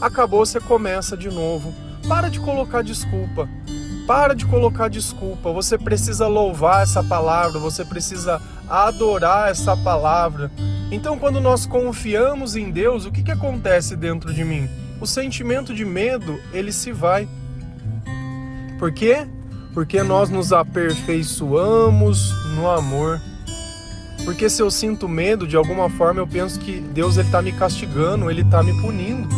acabou, 0.00 0.44
você 0.44 0.60
começa 0.60 1.16
de 1.16 1.28
novo. 1.28 1.74
Para 2.08 2.28
de 2.28 2.38
colocar 2.38 2.82
desculpa. 2.82 3.48
Para 4.06 4.34
de 4.34 4.46
colocar 4.46 4.88
desculpa. 4.88 5.52
Você 5.52 5.76
precisa 5.76 6.28
louvar 6.28 6.82
essa 6.82 7.02
palavra, 7.02 7.58
você 7.58 7.84
precisa 7.84 8.40
adorar 8.68 9.50
essa 9.50 9.76
palavra. 9.76 10.50
Então, 10.90 11.18
quando 11.18 11.40
nós 11.40 11.66
confiamos 11.66 12.54
em 12.54 12.70
Deus, 12.70 13.06
o 13.06 13.10
que, 13.10 13.22
que 13.22 13.32
acontece 13.32 13.96
dentro 13.96 14.32
de 14.32 14.44
mim? 14.44 14.68
O 15.00 15.06
sentimento 15.06 15.74
de 15.74 15.84
medo, 15.84 16.40
ele 16.52 16.72
se 16.72 16.92
vai. 16.92 17.28
Por 18.78 18.92
quê? 18.92 19.26
Porque 19.74 20.02
nós 20.02 20.30
nos 20.30 20.52
aperfeiçoamos 20.52 22.30
no 22.54 22.70
amor. 22.70 23.20
Porque 24.24 24.48
se 24.48 24.62
eu 24.62 24.70
sinto 24.70 25.08
medo, 25.08 25.46
de 25.46 25.56
alguma 25.56 25.90
forma 25.90 26.20
eu 26.20 26.26
penso 26.26 26.58
que 26.58 26.80
Deus 26.80 27.16
está 27.16 27.42
me 27.42 27.52
castigando, 27.52 28.30
Ele 28.30 28.42
está 28.42 28.62
me 28.62 28.72
punindo. 28.80 29.28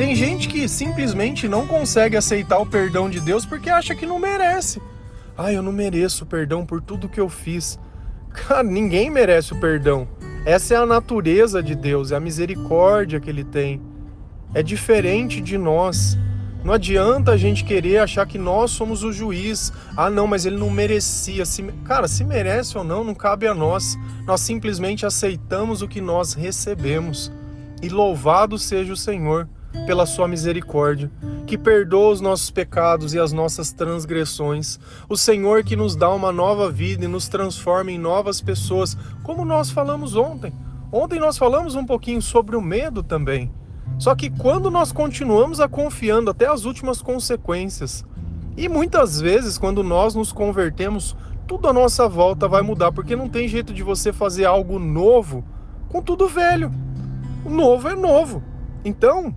Tem 0.00 0.16
gente 0.16 0.48
que 0.48 0.66
simplesmente 0.66 1.46
não 1.46 1.66
consegue 1.66 2.16
aceitar 2.16 2.58
o 2.58 2.64
perdão 2.64 3.10
de 3.10 3.20
Deus 3.20 3.44
porque 3.44 3.68
acha 3.68 3.94
que 3.94 4.06
não 4.06 4.18
merece. 4.18 4.80
Ah, 5.36 5.52
eu 5.52 5.62
não 5.62 5.72
mereço 5.72 6.24
perdão 6.24 6.64
por 6.64 6.80
tudo 6.80 7.06
que 7.06 7.20
eu 7.20 7.28
fiz. 7.28 7.78
Cara, 8.32 8.62
ninguém 8.62 9.10
merece 9.10 9.52
o 9.52 9.60
perdão. 9.60 10.08
Essa 10.46 10.72
é 10.72 10.76
a 10.78 10.86
natureza 10.86 11.62
de 11.62 11.74
Deus, 11.74 12.12
é 12.12 12.16
a 12.16 12.20
misericórdia 12.20 13.20
que 13.20 13.28
ele 13.28 13.44
tem. 13.44 13.82
É 14.54 14.62
diferente 14.62 15.38
de 15.38 15.58
nós. 15.58 16.16
Não 16.64 16.72
adianta 16.72 17.32
a 17.32 17.36
gente 17.36 17.62
querer 17.62 17.98
achar 17.98 18.26
que 18.26 18.38
nós 18.38 18.70
somos 18.70 19.04
o 19.04 19.12
juiz. 19.12 19.70
Ah, 19.94 20.08
não, 20.08 20.26
mas 20.26 20.46
ele 20.46 20.56
não 20.56 20.70
merecia. 20.70 21.44
Se... 21.44 21.62
Cara, 21.84 22.08
se 22.08 22.24
merece 22.24 22.78
ou 22.78 22.84
não, 22.84 23.04
não 23.04 23.14
cabe 23.14 23.46
a 23.46 23.54
nós. 23.54 23.98
Nós 24.24 24.40
simplesmente 24.40 25.04
aceitamos 25.04 25.82
o 25.82 25.88
que 25.88 26.00
nós 26.00 26.32
recebemos. 26.32 27.30
E 27.82 27.90
louvado 27.90 28.58
seja 28.58 28.94
o 28.94 28.96
Senhor 28.96 29.46
pela 29.86 30.06
sua 30.06 30.28
misericórdia, 30.28 31.10
que 31.46 31.58
perdoa 31.58 32.10
os 32.10 32.20
nossos 32.20 32.50
pecados 32.50 33.14
e 33.14 33.18
as 33.18 33.32
nossas 33.32 33.72
transgressões. 33.72 34.78
O 35.08 35.16
Senhor 35.16 35.64
que 35.64 35.76
nos 35.76 35.96
dá 35.96 36.10
uma 36.10 36.32
nova 36.32 36.70
vida 36.70 37.04
e 37.04 37.08
nos 37.08 37.28
transforma 37.28 37.90
em 37.90 37.98
novas 37.98 38.40
pessoas, 38.40 38.96
como 39.22 39.44
nós 39.44 39.70
falamos 39.70 40.14
ontem. 40.16 40.52
Ontem 40.92 41.20
nós 41.20 41.38
falamos 41.38 41.74
um 41.74 41.84
pouquinho 41.84 42.20
sobre 42.20 42.56
o 42.56 42.60
medo 42.60 43.02
também. 43.02 43.50
Só 43.98 44.14
que 44.14 44.30
quando 44.30 44.70
nós 44.70 44.92
continuamos 44.92 45.60
a 45.60 45.68
confiando 45.68 46.30
até 46.30 46.46
as 46.46 46.64
últimas 46.64 47.02
consequências, 47.02 48.04
e 48.56 48.68
muitas 48.68 49.20
vezes 49.20 49.58
quando 49.58 49.82
nós 49.82 50.14
nos 50.14 50.32
convertemos, 50.32 51.16
tudo 51.46 51.68
à 51.68 51.72
nossa 51.72 52.08
volta 52.08 52.46
vai 52.46 52.62
mudar, 52.62 52.92
porque 52.92 53.16
não 53.16 53.28
tem 53.28 53.48
jeito 53.48 53.74
de 53.74 53.82
você 53.82 54.12
fazer 54.12 54.44
algo 54.44 54.78
novo 54.78 55.44
com 55.88 56.00
tudo 56.00 56.28
velho. 56.28 56.72
O 57.44 57.50
novo 57.50 57.88
é 57.88 57.94
novo. 57.94 58.42
Então, 58.84 59.34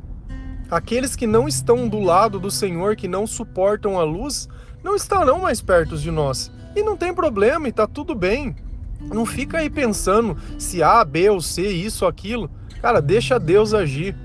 Aqueles 0.73 1.15
que 1.15 1.27
não 1.27 1.47
estão 1.47 1.87
do 1.87 1.99
lado 1.99 2.39
do 2.39 2.49
Senhor, 2.49 2.95
que 2.95 3.07
não 3.07 3.27
suportam 3.27 3.99
a 3.99 4.03
luz, 4.03 4.49
não 4.83 4.95
estarão 4.95 5.37
mais 5.37 5.61
perto 5.61 5.95
de 5.95 6.09
nós. 6.09 6.51
E 6.75 6.81
não 6.81 6.97
tem 6.97 7.13
problema, 7.13 7.67
e 7.67 7.71
tá 7.71 7.85
tudo 7.85 8.15
bem. 8.15 8.55
Não 8.99 9.23
fica 9.23 9.59
aí 9.59 9.69
pensando 9.69 10.35
se 10.57 10.81
A, 10.81 11.05
B 11.05 11.29
ou 11.29 11.39
C, 11.39 11.67
isso, 11.67 12.07
aquilo. 12.07 12.49
Cara, 12.81 13.03
deixa 13.03 13.39
Deus 13.39 13.71
agir. 13.71 14.15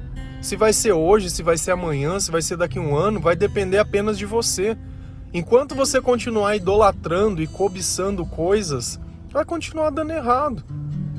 Se 0.40 0.56
vai 0.56 0.72
ser 0.72 0.92
hoje, 0.92 1.28
se 1.28 1.42
vai 1.42 1.58
ser 1.58 1.72
amanhã, 1.72 2.18
se 2.18 2.30
vai 2.30 2.40
ser 2.40 2.56
daqui 2.56 2.78
a 2.78 2.82
um 2.82 2.96
ano, 2.96 3.20
vai 3.20 3.36
depender 3.36 3.76
apenas 3.76 4.16
de 4.16 4.24
você. 4.24 4.74
Enquanto 5.34 5.74
você 5.74 6.00
continuar 6.00 6.56
idolatrando 6.56 7.42
e 7.42 7.46
cobiçando 7.46 8.24
coisas, 8.24 8.98
vai 9.30 9.44
continuar 9.44 9.90
dando 9.90 10.12
errado. 10.12 10.64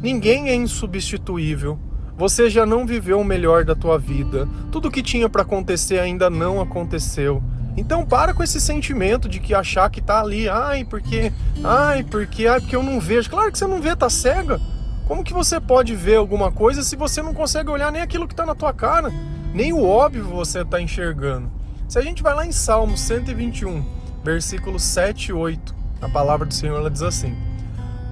Ninguém 0.02 0.50
é 0.50 0.56
insubstituível. 0.56 1.78
Você 2.20 2.50
já 2.50 2.66
não 2.66 2.86
viveu 2.86 3.22
o 3.22 3.24
melhor 3.24 3.64
da 3.64 3.74
tua 3.74 3.98
vida. 3.98 4.46
Tudo 4.74 4.92
que 4.92 5.02
tinha 5.02 5.30
para 5.30 5.44
acontecer 5.44 6.00
ainda 6.00 6.30
não 6.30 6.60
aconteceu. 6.60 7.42
Então 7.78 8.06
para 8.06 8.34
com 8.34 8.44
esse 8.44 8.60
sentimento 8.60 9.30
de 9.30 9.40
que 9.40 9.56
achar 9.56 9.90
que 9.90 10.02
tá 10.02 10.20
ali, 10.20 10.50
ai, 10.50 10.84
porque, 10.84 11.32
ai, 11.64 12.04
porque, 12.04 12.46
ai, 12.46 12.60
porque 12.60 12.76
eu 12.76 12.84
não 12.84 13.00
vejo. 13.00 13.30
Claro 13.30 13.50
que 13.50 13.58
você 13.58 13.66
não 13.66 13.82
vê, 13.82 13.96
tá 13.96 14.10
cega. 14.10 14.60
Como 15.08 15.24
que 15.24 15.32
você 15.32 15.62
pode 15.62 15.96
ver 15.96 16.18
alguma 16.18 16.52
coisa 16.52 16.84
se 16.84 16.98
você 16.98 17.22
não 17.22 17.34
consegue 17.34 17.70
olhar 17.70 17.90
nem 17.90 18.02
aquilo 18.02 18.28
que 18.28 18.34
está 18.34 18.46
na 18.46 18.54
tua 18.54 18.74
cara? 18.74 19.10
Nem 19.54 19.72
o 19.72 19.82
óbvio 19.82 20.26
você 20.26 20.60
está 20.60 20.82
enxergando. 20.82 21.50
Se 21.88 21.98
a 21.98 22.02
gente 22.02 22.22
vai 22.22 22.36
lá 22.36 22.46
em 22.46 22.52
Salmo 22.52 22.98
121, 22.98 23.82
versículos 24.26 24.84
7 24.84 25.28
e 25.28 25.34
8, 25.34 25.74
a 26.02 26.10
palavra 26.10 26.46
do 26.46 26.54
Senhor 26.54 26.76
ela 26.76 26.92
diz 26.92 27.02
assim: 27.02 27.34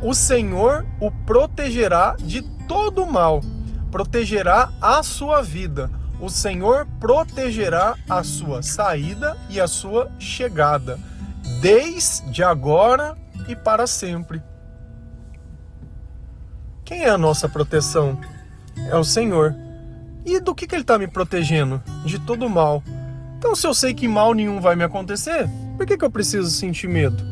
O 0.01 0.13
Senhor 0.13 0.85
o 0.97 1.11
protegerá 1.11 2.15
de 2.17 2.41
todo 2.69 3.05
mal 3.05 3.41
protegerá 3.97 4.69
a 4.79 5.01
sua 5.01 5.41
vida. 5.41 5.89
O 6.21 6.29
Senhor 6.29 6.85
protegerá 6.99 7.95
a 8.07 8.21
sua 8.21 8.61
saída 8.61 9.35
e 9.49 9.59
a 9.59 9.67
sua 9.67 10.11
chegada, 10.19 10.99
desde 11.61 12.43
agora 12.43 13.17
e 13.47 13.55
para 13.55 13.87
sempre. 13.87 14.39
Quem 16.85 17.05
é 17.05 17.09
a 17.09 17.17
nossa 17.17 17.49
proteção? 17.49 18.19
É 18.87 18.95
o 18.95 19.03
Senhor. 19.03 19.55
E 20.23 20.39
do 20.39 20.53
que, 20.53 20.67
que 20.67 20.75
Ele 20.75 20.83
está 20.83 20.99
me 20.99 21.07
protegendo? 21.07 21.81
De 22.05 22.19
todo 22.19 22.47
mal. 22.47 22.83
Então, 23.39 23.55
se 23.55 23.65
eu 23.65 23.73
sei 23.73 23.95
que 23.95 24.07
mal 24.07 24.35
nenhum 24.35 24.61
vai 24.61 24.75
me 24.75 24.83
acontecer, 24.83 25.49
por 25.75 25.87
que, 25.87 25.97
que 25.97 26.05
eu 26.05 26.11
preciso 26.11 26.51
sentir 26.51 26.87
medo? 26.87 27.23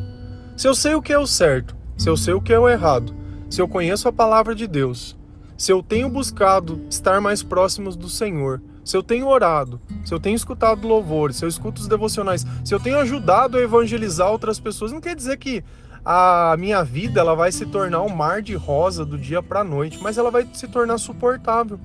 Se 0.56 0.66
eu 0.66 0.74
sei 0.74 0.96
o 0.96 1.02
que 1.02 1.12
é 1.12 1.18
o 1.18 1.28
certo, 1.28 1.76
se 1.96 2.10
eu 2.10 2.16
sei 2.16 2.34
o 2.34 2.42
que 2.42 2.52
é 2.52 2.58
o 2.58 2.68
errado, 2.68 3.14
se 3.48 3.62
eu 3.62 3.68
conheço 3.68 4.08
a 4.08 4.12
palavra 4.12 4.52
de 4.52 4.66
Deus, 4.66 5.16
se 5.56 5.72
eu 5.72 5.82
tenho 5.82 6.08
buscado 6.08 6.80
estar 6.90 7.20
mais 7.20 7.42
próximos 7.42 7.96
do 7.96 8.08
Senhor, 8.08 8.60
se 8.84 8.96
eu 8.96 9.02
tenho 9.02 9.26
orado, 9.26 9.80
se 10.04 10.14
eu 10.14 10.20
tenho 10.20 10.36
escutado 10.36 10.86
louvores, 10.86 11.36
se 11.36 11.44
eu 11.44 11.48
escuto 11.48 11.80
os 11.80 11.88
devocionais, 11.88 12.46
se 12.64 12.74
eu 12.74 12.78
tenho 12.78 12.98
ajudado 12.98 13.56
a 13.56 13.60
evangelizar 13.60 14.30
outras 14.30 14.60
pessoas, 14.60 14.92
não 14.92 15.00
quer 15.00 15.16
dizer 15.16 15.36
que 15.38 15.64
a 16.04 16.54
minha 16.56 16.84
vida 16.84 17.18
ela 17.18 17.34
vai 17.34 17.50
se 17.50 17.66
tornar 17.66 18.00
um 18.02 18.08
mar 18.08 18.40
de 18.40 18.54
rosa 18.54 19.04
do 19.04 19.18
dia 19.18 19.42
para 19.42 19.60
a 19.60 19.64
noite, 19.64 19.98
mas 20.00 20.16
ela 20.16 20.30
vai 20.30 20.48
se 20.52 20.68
tornar 20.68 20.98
suportável. 20.98 21.80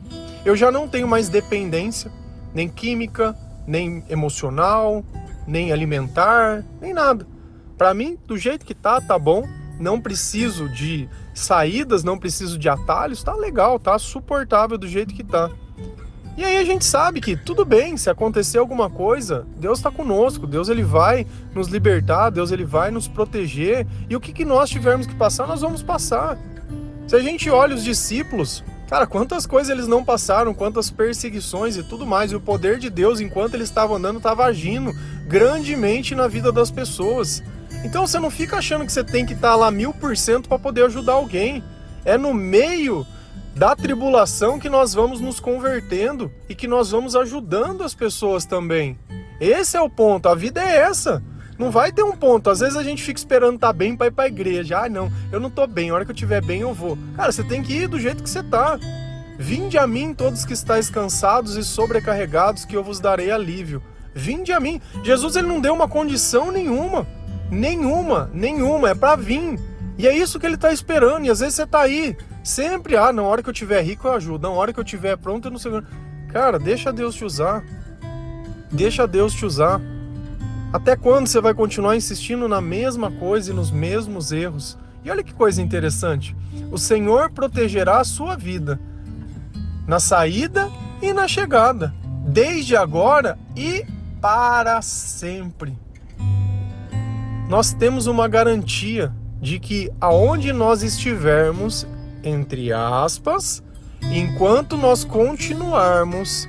Eu 0.45 0.55
já 0.55 0.71
não 0.71 0.87
tenho 0.87 1.07
mais 1.07 1.27
dependência, 1.27 2.11
nem 2.53 2.69
química, 2.69 3.35
nem 3.65 4.03
emocional, 4.07 5.03
nem 5.47 5.71
alimentar, 5.71 6.63
nem 6.79 6.93
nada. 6.93 7.25
Para 7.77 7.95
mim, 7.95 8.15
do 8.27 8.37
jeito 8.37 8.63
que 8.63 8.75
tá, 8.75 9.01
tá 9.01 9.17
bom. 9.17 9.43
Não 9.81 9.99
preciso 9.99 10.69
de 10.69 11.09
saídas, 11.33 12.03
não 12.03 12.17
preciso 12.17 12.57
de 12.57 12.69
atalhos, 12.69 13.23
tá 13.23 13.33
legal, 13.33 13.79
tá 13.79 13.97
suportável 13.97 14.77
do 14.77 14.87
jeito 14.87 15.13
que 15.13 15.23
tá. 15.23 15.49
E 16.37 16.45
aí 16.45 16.57
a 16.57 16.63
gente 16.63 16.85
sabe 16.85 17.19
que 17.19 17.35
tudo 17.35 17.65
bem, 17.65 17.97
se 17.97 18.09
acontecer 18.09 18.57
alguma 18.57 18.89
coisa, 18.89 19.45
Deus 19.57 19.79
está 19.79 19.91
conosco, 19.91 20.47
Deus 20.47 20.69
ele 20.69 20.83
vai 20.83 21.25
nos 21.53 21.67
libertar, 21.67 22.29
Deus 22.29 22.51
ele 22.51 22.63
vai 22.63 22.89
nos 22.91 23.07
proteger, 23.07 23.85
e 24.07 24.15
o 24.15 24.19
que, 24.19 24.31
que 24.31 24.45
nós 24.45 24.69
tivermos 24.69 25.07
que 25.07 25.15
passar, 25.15 25.47
nós 25.47 25.61
vamos 25.61 25.83
passar. 25.83 26.37
Se 27.07 27.15
a 27.15 27.19
gente 27.19 27.49
olha 27.49 27.75
os 27.75 27.83
discípulos, 27.83 28.63
cara, 28.87 29.05
quantas 29.05 29.45
coisas 29.45 29.69
eles 29.69 29.87
não 29.87 30.05
passaram, 30.05 30.53
quantas 30.53 30.89
perseguições 30.89 31.75
e 31.75 31.83
tudo 31.83 32.05
mais, 32.05 32.31
e 32.31 32.35
o 32.35 32.39
poder 32.39 32.77
de 32.79 32.89
Deus, 32.89 33.19
enquanto 33.19 33.55
eles 33.55 33.67
estavam 33.67 33.97
andando, 33.97 34.17
estava 34.17 34.45
agindo 34.45 34.93
grandemente 35.27 36.15
na 36.15 36.27
vida 36.27 36.51
das 36.51 36.71
pessoas. 36.71 37.43
Então 37.83 38.05
você 38.05 38.19
não 38.19 38.29
fica 38.29 38.57
achando 38.57 38.85
que 38.85 38.91
você 38.91 39.03
tem 39.03 39.25
que 39.25 39.33
estar 39.33 39.51
tá 39.51 39.55
lá 39.55 39.71
mil 39.71 39.93
por 39.93 40.15
cento 40.15 40.47
para 40.47 40.59
poder 40.59 40.85
ajudar 40.85 41.13
alguém. 41.13 41.63
É 42.05 42.17
no 42.17 42.33
meio 42.33 43.05
da 43.55 43.75
tribulação 43.75 44.59
que 44.59 44.69
nós 44.69 44.93
vamos 44.93 45.19
nos 45.19 45.39
convertendo 45.39 46.31
e 46.47 46.55
que 46.55 46.67
nós 46.67 46.91
vamos 46.91 47.15
ajudando 47.15 47.83
as 47.83 47.93
pessoas 47.93 48.45
também. 48.45 48.97
Esse 49.39 49.75
é 49.75 49.81
o 49.81 49.89
ponto, 49.89 50.29
a 50.29 50.35
vida 50.35 50.61
é 50.61 50.77
essa. 50.77 51.21
Não 51.57 51.69
vai 51.69 51.91
ter 51.91 52.03
um 52.03 52.15
ponto. 52.15 52.49
Às 52.49 52.59
vezes 52.59 52.75
a 52.75 52.83
gente 52.83 53.03
fica 53.03 53.19
esperando 53.19 53.55
estar 53.55 53.67
tá 53.67 53.73
bem 53.73 53.95
para 53.95 54.07
ir 54.07 54.11
para 54.11 54.23
a 54.23 54.27
igreja. 54.27 54.79
Ah, 54.79 54.89
não, 54.89 55.11
eu 55.31 55.39
não 55.39 55.49
tô 55.49 55.67
bem. 55.67 55.89
A 55.89 55.93
hora 55.93 56.05
que 56.05 56.09
eu 56.09 56.15
estiver 56.15 56.43
bem, 56.43 56.61
eu 56.61 56.73
vou. 56.73 56.97
Cara, 57.15 57.31
você 57.31 57.43
tem 57.43 57.61
que 57.61 57.73
ir 57.73 57.87
do 57.87 57.99
jeito 57.99 58.23
que 58.23 58.29
você 58.29 58.41
tá. 58.41 58.79
Vinde 59.37 59.77
a 59.77 59.85
mim 59.85 60.13
todos 60.13 60.43
que 60.43 60.53
estáis 60.53 60.89
cansados 60.89 61.57
e 61.57 61.63
sobrecarregados, 61.63 62.65
que 62.65 62.75
eu 62.75 62.83
vos 62.83 62.99
darei 62.99 63.29
alívio. 63.29 63.81
Vinde 64.13 64.51
a 64.51 64.59
mim. 64.59 64.81
Jesus 65.03 65.35
ele 65.35 65.47
não 65.47 65.61
deu 65.61 65.73
uma 65.73 65.87
condição 65.87 66.51
nenhuma. 66.51 67.07
Nenhuma, 67.51 68.31
nenhuma, 68.33 68.89
é 68.89 68.95
para 68.95 69.15
vir. 69.15 69.59
E 69.97 70.07
é 70.07 70.17
isso 70.17 70.39
que 70.39 70.45
ele 70.47 70.55
está 70.55 70.73
esperando. 70.73 71.25
E 71.25 71.29
às 71.29 71.41
vezes 71.41 71.55
você 71.55 71.63
está 71.63 71.81
aí 71.81 72.17
Sempre, 72.43 72.97
ah, 72.97 73.13
na 73.13 73.21
hora 73.21 73.43
que 73.43 73.49
eu 73.49 73.53
tiver 73.53 73.81
rico 73.83 74.07
eu 74.07 74.13
ajudo, 74.13 74.47
na 74.47 74.49
hora 74.49 74.73
que 74.73 74.79
eu 74.79 74.83
tiver 74.83 75.15
pronto 75.15 75.47
eu 75.47 75.51
não 75.51 75.59
sei. 75.59 75.71
Cara, 76.29 76.57
deixa 76.57 76.91
Deus 76.91 77.13
te 77.13 77.23
usar. 77.23 77.63
Deixa 78.71 79.07
Deus 79.07 79.33
te 79.33 79.45
usar. 79.45 79.79
Até 80.73 80.95
quando 80.95 81.27
você 81.27 81.39
vai 81.39 81.53
continuar 81.53 81.95
insistindo 81.95 82.47
na 82.47 82.59
mesma 82.59 83.11
coisa 83.11 83.51
e 83.51 83.53
nos 83.53 83.69
mesmos 83.69 84.31
erros? 84.31 84.77
E 85.03 85.11
olha 85.11 85.23
que 85.23 85.33
coisa 85.33 85.61
interessante. 85.61 86.35
O 86.71 86.77
Senhor 86.77 87.29
protegerá 87.31 87.99
a 87.99 88.03
sua 88.03 88.35
vida 88.35 88.79
na 89.87 89.99
saída 89.99 90.69
e 91.01 91.11
na 91.11 91.27
chegada, 91.27 91.93
desde 92.25 92.75
agora 92.75 93.37
e 93.55 93.85
para 94.21 94.81
sempre. 94.81 95.77
Nós 97.51 97.73
temos 97.73 98.07
uma 98.07 98.29
garantia 98.29 99.13
de 99.41 99.59
que 99.59 99.91
aonde 99.99 100.53
nós 100.53 100.83
estivermos, 100.83 101.85
entre 102.23 102.71
aspas, 102.71 103.61
enquanto 104.03 104.77
nós 104.77 105.03
continuarmos 105.03 106.47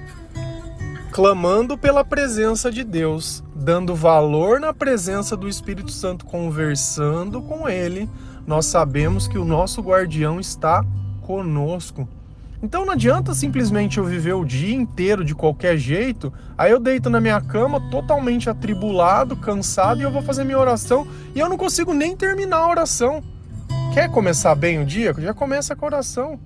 clamando 1.11 1.77
pela 1.77 2.05
presença 2.05 2.71
de 2.71 2.85
Deus, 2.85 3.43
dando 3.53 3.97
valor 3.97 4.61
na 4.61 4.73
presença 4.73 5.37
do 5.37 5.49
Espírito 5.49 5.91
Santo, 5.91 6.25
conversando 6.25 7.43
com 7.43 7.69
Ele, 7.69 8.09
nós 8.47 8.67
sabemos 8.67 9.27
que 9.27 9.39
o 9.39 9.45
nosso 9.45 9.83
guardião 9.83 10.39
está 10.39 10.87
conosco. 11.21 12.09
Então 12.63 12.87
não 12.87 12.93
adianta 12.93 13.35
simplesmente 13.35 13.99
eu 13.99 14.05
viver 14.05 14.35
o 14.35 14.45
dia 14.45 14.75
inteiro 14.75 15.25
de 15.25 15.35
qualquer 15.35 15.77
jeito, 15.77 16.33
aí 16.57 16.71
eu 16.71 16.79
deito 16.79 17.11
na 17.11 17.21
minha 17.21 17.41
cama 17.41 17.81
totalmente 17.91 18.49
atribulado, 18.49 19.35
cansado 19.35 20.01
e 20.01 20.05
eu 20.05 20.13
vou 20.13 20.23
fazer 20.23 20.45
minha 20.45 20.59
oração 20.59 21.07
e 21.35 21.41
eu 21.41 21.49
não 21.49 21.57
consigo 21.57 21.93
nem 21.93 22.17
terminar 22.17 22.59
a 22.59 22.69
oração. 22.69 23.21
Quer 23.93 24.09
começar 24.11 24.55
bem 24.55 24.81
o 24.81 24.87
dia? 24.87 25.13
Já 25.19 25.35
começa 25.35 25.75
com 25.75 25.85
a 25.85 25.89
oração. 25.89 26.39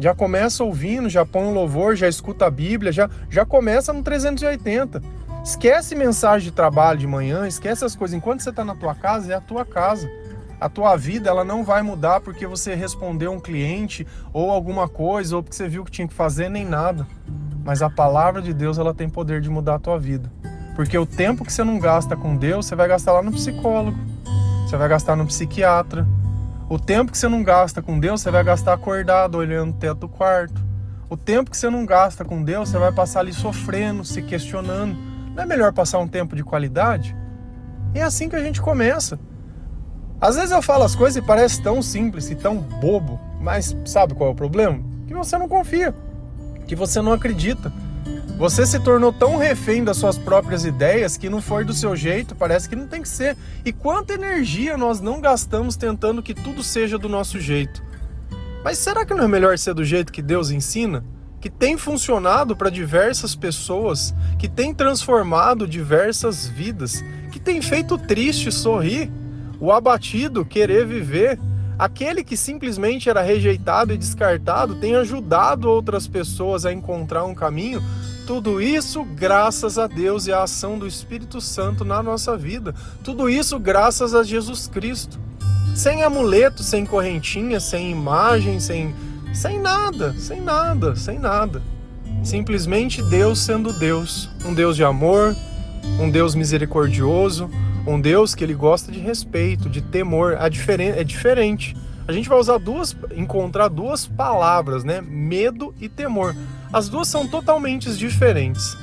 Já 0.00 0.14
começa 0.14 0.64
ouvindo, 0.64 1.08
já 1.08 1.24
põe 1.24 1.44
um 1.44 1.52
louvor, 1.52 1.94
já 1.94 2.08
escuta 2.08 2.46
a 2.46 2.50
Bíblia, 2.50 2.90
já, 2.90 3.10
já 3.28 3.44
começa 3.44 3.92
no 3.92 4.02
380. 4.02 5.02
Esquece 5.44 5.94
mensagem 5.94 6.48
de 6.48 6.50
trabalho 6.50 6.98
de 6.98 7.06
manhã, 7.06 7.46
esquece 7.46 7.84
as 7.84 7.94
coisas. 7.94 8.16
Enquanto 8.16 8.40
você 8.40 8.50
está 8.50 8.64
na 8.64 8.74
tua 8.74 8.94
casa, 8.94 9.32
é 9.32 9.36
a 9.36 9.40
tua 9.40 9.64
casa. 9.64 10.08
A 10.62 10.68
tua 10.68 10.96
vida 10.96 11.28
ela 11.28 11.44
não 11.44 11.64
vai 11.64 11.82
mudar 11.82 12.20
porque 12.20 12.46
você 12.46 12.72
respondeu 12.72 13.32
um 13.32 13.40
cliente 13.40 14.06
ou 14.32 14.48
alguma 14.52 14.88
coisa, 14.88 15.34
ou 15.34 15.42
porque 15.42 15.56
você 15.56 15.68
viu 15.68 15.84
que 15.84 15.90
tinha 15.90 16.06
que 16.06 16.14
fazer, 16.14 16.48
nem 16.48 16.64
nada. 16.64 17.04
Mas 17.64 17.82
a 17.82 17.90
palavra 17.90 18.40
de 18.40 18.54
Deus 18.54 18.78
ela 18.78 18.94
tem 18.94 19.08
poder 19.08 19.40
de 19.40 19.50
mudar 19.50 19.74
a 19.74 19.78
tua 19.80 19.98
vida. 19.98 20.30
Porque 20.76 20.96
o 20.96 21.04
tempo 21.04 21.44
que 21.44 21.52
você 21.52 21.64
não 21.64 21.80
gasta 21.80 22.16
com 22.16 22.36
Deus, 22.36 22.66
você 22.66 22.76
vai 22.76 22.86
gastar 22.86 23.12
lá 23.12 23.22
no 23.22 23.32
psicólogo, 23.32 23.98
você 24.64 24.76
vai 24.76 24.88
gastar 24.88 25.16
no 25.16 25.26
psiquiatra, 25.26 26.06
o 26.70 26.78
tempo 26.78 27.10
que 27.10 27.18
você 27.18 27.28
não 27.28 27.42
gasta 27.42 27.82
com 27.82 27.98
Deus, 27.98 28.20
você 28.20 28.30
vai 28.30 28.44
gastar 28.44 28.74
acordado, 28.74 29.38
olhando 29.38 29.70
o 29.70 29.76
teto 29.76 29.98
do 29.98 30.08
quarto. 30.08 30.64
O 31.10 31.16
tempo 31.16 31.50
que 31.50 31.56
você 31.56 31.68
não 31.68 31.84
gasta 31.84 32.24
com 32.24 32.40
Deus, 32.40 32.68
você 32.68 32.78
vai 32.78 32.92
passar 32.92 33.18
ali 33.18 33.32
sofrendo, 33.32 34.04
se 34.04 34.22
questionando. 34.22 34.96
Não 35.34 35.42
é 35.42 35.46
melhor 35.46 35.72
passar 35.72 35.98
um 35.98 36.06
tempo 36.06 36.36
de 36.36 36.44
qualidade? 36.44 37.16
E 37.96 37.98
é 37.98 38.02
assim 38.04 38.28
que 38.28 38.36
a 38.36 38.42
gente 38.42 38.62
começa. 38.62 39.18
Às 40.22 40.36
vezes 40.36 40.52
eu 40.52 40.62
falo 40.62 40.84
as 40.84 40.94
coisas 40.94 41.16
e 41.16 41.26
parece 41.26 41.60
tão 41.60 41.82
simples 41.82 42.30
e 42.30 42.36
tão 42.36 42.58
bobo, 42.58 43.20
mas 43.40 43.76
sabe 43.84 44.14
qual 44.14 44.30
é 44.30 44.32
o 44.32 44.36
problema? 44.36 44.80
Que 45.04 45.12
você 45.12 45.36
não 45.36 45.48
confia, 45.48 45.92
que 46.64 46.76
você 46.76 47.02
não 47.02 47.12
acredita. 47.12 47.72
Você 48.38 48.64
se 48.64 48.78
tornou 48.78 49.12
tão 49.12 49.36
refém 49.36 49.82
das 49.82 49.96
suas 49.96 50.16
próprias 50.16 50.64
ideias 50.64 51.16
que 51.16 51.28
não 51.28 51.42
foi 51.42 51.64
do 51.64 51.72
seu 51.74 51.96
jeito, 51.96 52.36
parece 52.36 52.68
que 52.68 52.76
não 52.76 52.86
tem 52.86 53.02
que 53.02 53.08
ser. 53.08 53.36
E 53.64 53.72
quanta 53.72 54.14
energia 54.14 54.76
nós 54.76 55.00
não 55.00 55.20
gastamos 55.20 55.74
tentando 55.74 56.22
que 56.22 56.34
tudo 56.34 56.62
seja 56.62 56.96
do 56.96 57.08
nosso 57.08 57.40
jeito. 57.40 57.82
Mas 58.62 58.78
será 58.78 59.04
que 59.04 59.14
não 59.14 59.24
é 59.24 59.28
melhor 59.28 59.58
ser 59.58 59.74
do 59.74 59.84
jeito 59.84 60.12
que 60.12 60.22
Deus 60.22 60.52
ensina? 60.52 61.04
Que 61.40 61.50
tem 61.50 61.76
funcionado 61.76 62.54
para 62.54 62.70
diversas 62.70 63.34
pessoas, 63.34 64.14
que 64.38 64.48
tem 64.48 64.72
transformado 64.72 65.66
diversas 65.66 66.46
vidas, 66.46 67.04
que 67.32 67.40
tem 67.40 67.60
feito 67.60 67.98
triste 67.98 68.52
sorrir, 68.52 69.10
o 69.62 69.70
abatido 69.70 70.44
querer 70.44 70.84
viver, 70.84 71.38
aquele 71.78 72.24
que 72.24 72.36
simplesmente 72.36 73.08
era 73.08 73.22
rejeitado 73.22 73.94
e 73.94 73.96
descartado 73.96 74.74
tem 74.74 74.96
ajudado 74.96 75.70
outras 75.70 76.08
pessoas 76.08 76.66
a 76.66 76.72
encontrar 76.72 77.24
um 77.24 77.34
caminho 77.34 77.80
tudo 78.26 78.60
isso 78.60 79.04
graças 79.04 79.78
a 79.78 79.86
Deus 79.86 80.26
e 80.26 80.32
à 80.32 80.44
ação 80.44 80.78
do 80.78 80.86
Espírito 80.86 81.40
Santo 81.40 81.84
na 81.84 82.02
nossa 82.02 82.36
vida. 82.36 82.74
Tudo 83.02 83.28
isso 83.28 83.58
graças 83.58 84.14
a 84.14 84.22
Jesus 84.22 84.68
Cristo. 84.68 85.18
Sem 85.74 86.02
amuleto, 86.02 86.62
sem 86.62 86.86
correntinha, 86.86 87.58
sem 87.58 87.90
imagem, 87.90 88.60
sem, 88.60 88.94
sem 89.34 89.60
nada, 89.60 90.14
sem 90.14 90.40
nada, 90.40 90.94
sem 90.94 91.18
nada. 91.18 91.60
Simplesmente 92.22 93.02
Deus 93.02 93.40
sendo 93.40 93.72
Deus, 93.78 94.30
um 94.44 94.54
Deus 94.54 94.76
de 94.76 94.84
amor, 94.84 95.34
um 96.00 96.08
Deus 96.08 96.34
misericordioso, 96.34 97.50
um 97.86 98.00
Deus 98.00 98.34
que 98.34 98.44
ele 98.44 98.54
gosta 98.54 98.92
de 98.92 98.98
respeito, 98.98 99.68
de 99.68 99.80
temor. 99.80 100.36
A 100.38 100.48
diferen 100.48 100.90
é 100.90 101.04
diferente. 101.04 101.76
A 102.06 102.12
gente 102.12 102.28
vai 102.28 102.38
usar 102.38 102.58
duas, 102.58 102.96
encontrar 103.14 103.68
duas 103.68 104.06
palavras, 104.06 104.84
né? 104.84 105.00
Medo 105.00 105.74
e 105.80 105.88
temor. 105.88 106.34
As 106.72 106.88
duas 106.88 107.08
são 107.08 107.26
totalmente 107.26 107.92
diferentes. 107.96 108.76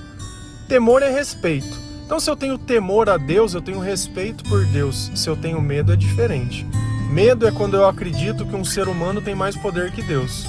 Temor 0.67 1.01
é 1.01 1.09
respeito. 1.09 1.89
Então, 2.05 2.19
se 2.19 2.29
eu 2.29 2.35
tenho 2.35 2.57
temor 2.57 3.09
a 3.09 3.17
Deus, 3.17 3.53
eu 3.53 3.61
tenho 3.61 3.79
respeito 3.79 4.43
por 4.45 4.65
Deus. 4.65 5.11
Se 5.15 5.29
eu 5.29 5.35
tenho 5.35 5.61
medo, 5.61 5.93
é 5.93 5.95
diferente. 5.95 6.65
Medo 7.11 7.47
é 7.47 7.51
quando 7.51 7.75
eu 7.75 7.87
acredito 7.87 8.45
que 8.45 8.55
um 8.55 8.65
ser 8.65 8.87
humano 8.87 9.21
tem 9.21 9.35
mais 9.35 9.55
poder 9.55 9.91
que 9.91 10.01
Deus. 10.01 10.47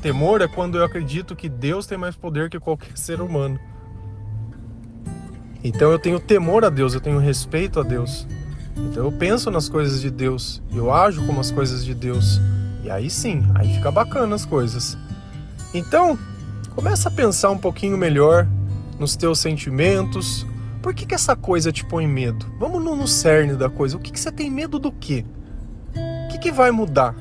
Temor 0.00 0.42
é 0.42 0.48
quando 0.48 0.78
eu 0.78 0.84
acredito 0.84 1.36
que 1.36 1.48
Deus 1.48 1.86
tem 1.86 1.96
mais 1.96 2.16
poder 2.16 2.50
que 2.50 2.58
qualquer 2.58 2.96
ser 2.98 3.20
humano. 3.20 3.58
Então 5.64 5.90
eu 5.92 5.98
tenho 5.98 6.18
temor 6.18 6.64
a 6.64 6.70
Deus, 6.70 6.94
eu 6.94 7.00
tenho 7.00 7.18
respeito 7.18 7.80
a 7.80 7.82
Deus. 7.82 8.26
Então 8.76 9.04
eu 9.04 9.12
penso 9.12 9.50
nas 9.50 9.68
coisas 9.68 10.00
de 10.00 10.10
Deus, 10.10 10.62
eu 10.74 10.92
ajo 10.92 11.24
como 11.26 11.40
as 11.40 11.50
coisas 11.50 11.84
de 11.84 11.94
Deus. 11.94 12.40
E 12.82 12.90
aí 12.90 13.08
sim, 13.08 13.44
aí 13.54 13.74
fica 13.74 13.90
bacana 13.90 14.34
as 14.34 14.44
coisas. 14.44 14.96
Então, 15.72 16.18
Começa 16.74 17.10
a 17.10 17.12
pensar 17.12 17.50
um 17.50 17.58
pouquinho 17.58 17.98
melhor 17.98 18.48
nos 18.98 19.14
teus 19.14 19.38
sentimentos. 19.38 20.46
Por 20.80 20.94
que, 20.94 21.04
que 21.04 21.14
essa 21.14 21.36
coisa 21.36 21.70
te 21.70 21.84
põe 21.84 22.06
medo? 22.06 22.46
Vamos 22.58 22.82
no, 22.82 22.96
no 22.96 23.06
cerne 23.06 23.54
da 23.54 23.68
coisa. 23.68 23.96
O 23.96 24.00
que, 24.00 24.10
que 24.10 24.18
você 24.18 24.32
tem 24.32 24.50
medo 24.50 24.78
do 24.78 24.90
quê? 24.90 25.22
O 25.94 26.32
que, 26.32 26.38
que 26.38 26.50
vai 26.50 26.70
mudar? 26.70 27.14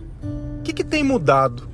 O 0.57 0.61
que, 0.63 0.71
que 0.71 0.85
tem 0.85 1.03
mudado? 1.03 1.69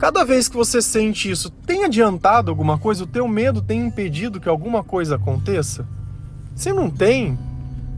Cada 0.00 0.24
vez 0.24 0.48
que 0.48 0.56
você 0.56 0.82
sente 0.82 1.30
isso, 1.30 1.48
tem 1.48 1.84
adiantado 1.84 2.50
alguma 2.50 2.76
coisa? 2.76 3.04
O 3.04 3.06
teu 3.06 3.28
medo 3.28 3.62
tem 3.62 3.86
impedido 3.86 4.40
que 4.40 4.48
alguma 4.48 4.82
coisa 4.82 5.14
aconteça? 5.14 5.86
Se 6.54 6.72
não 6.72 6.90
tem, 6.90 7.38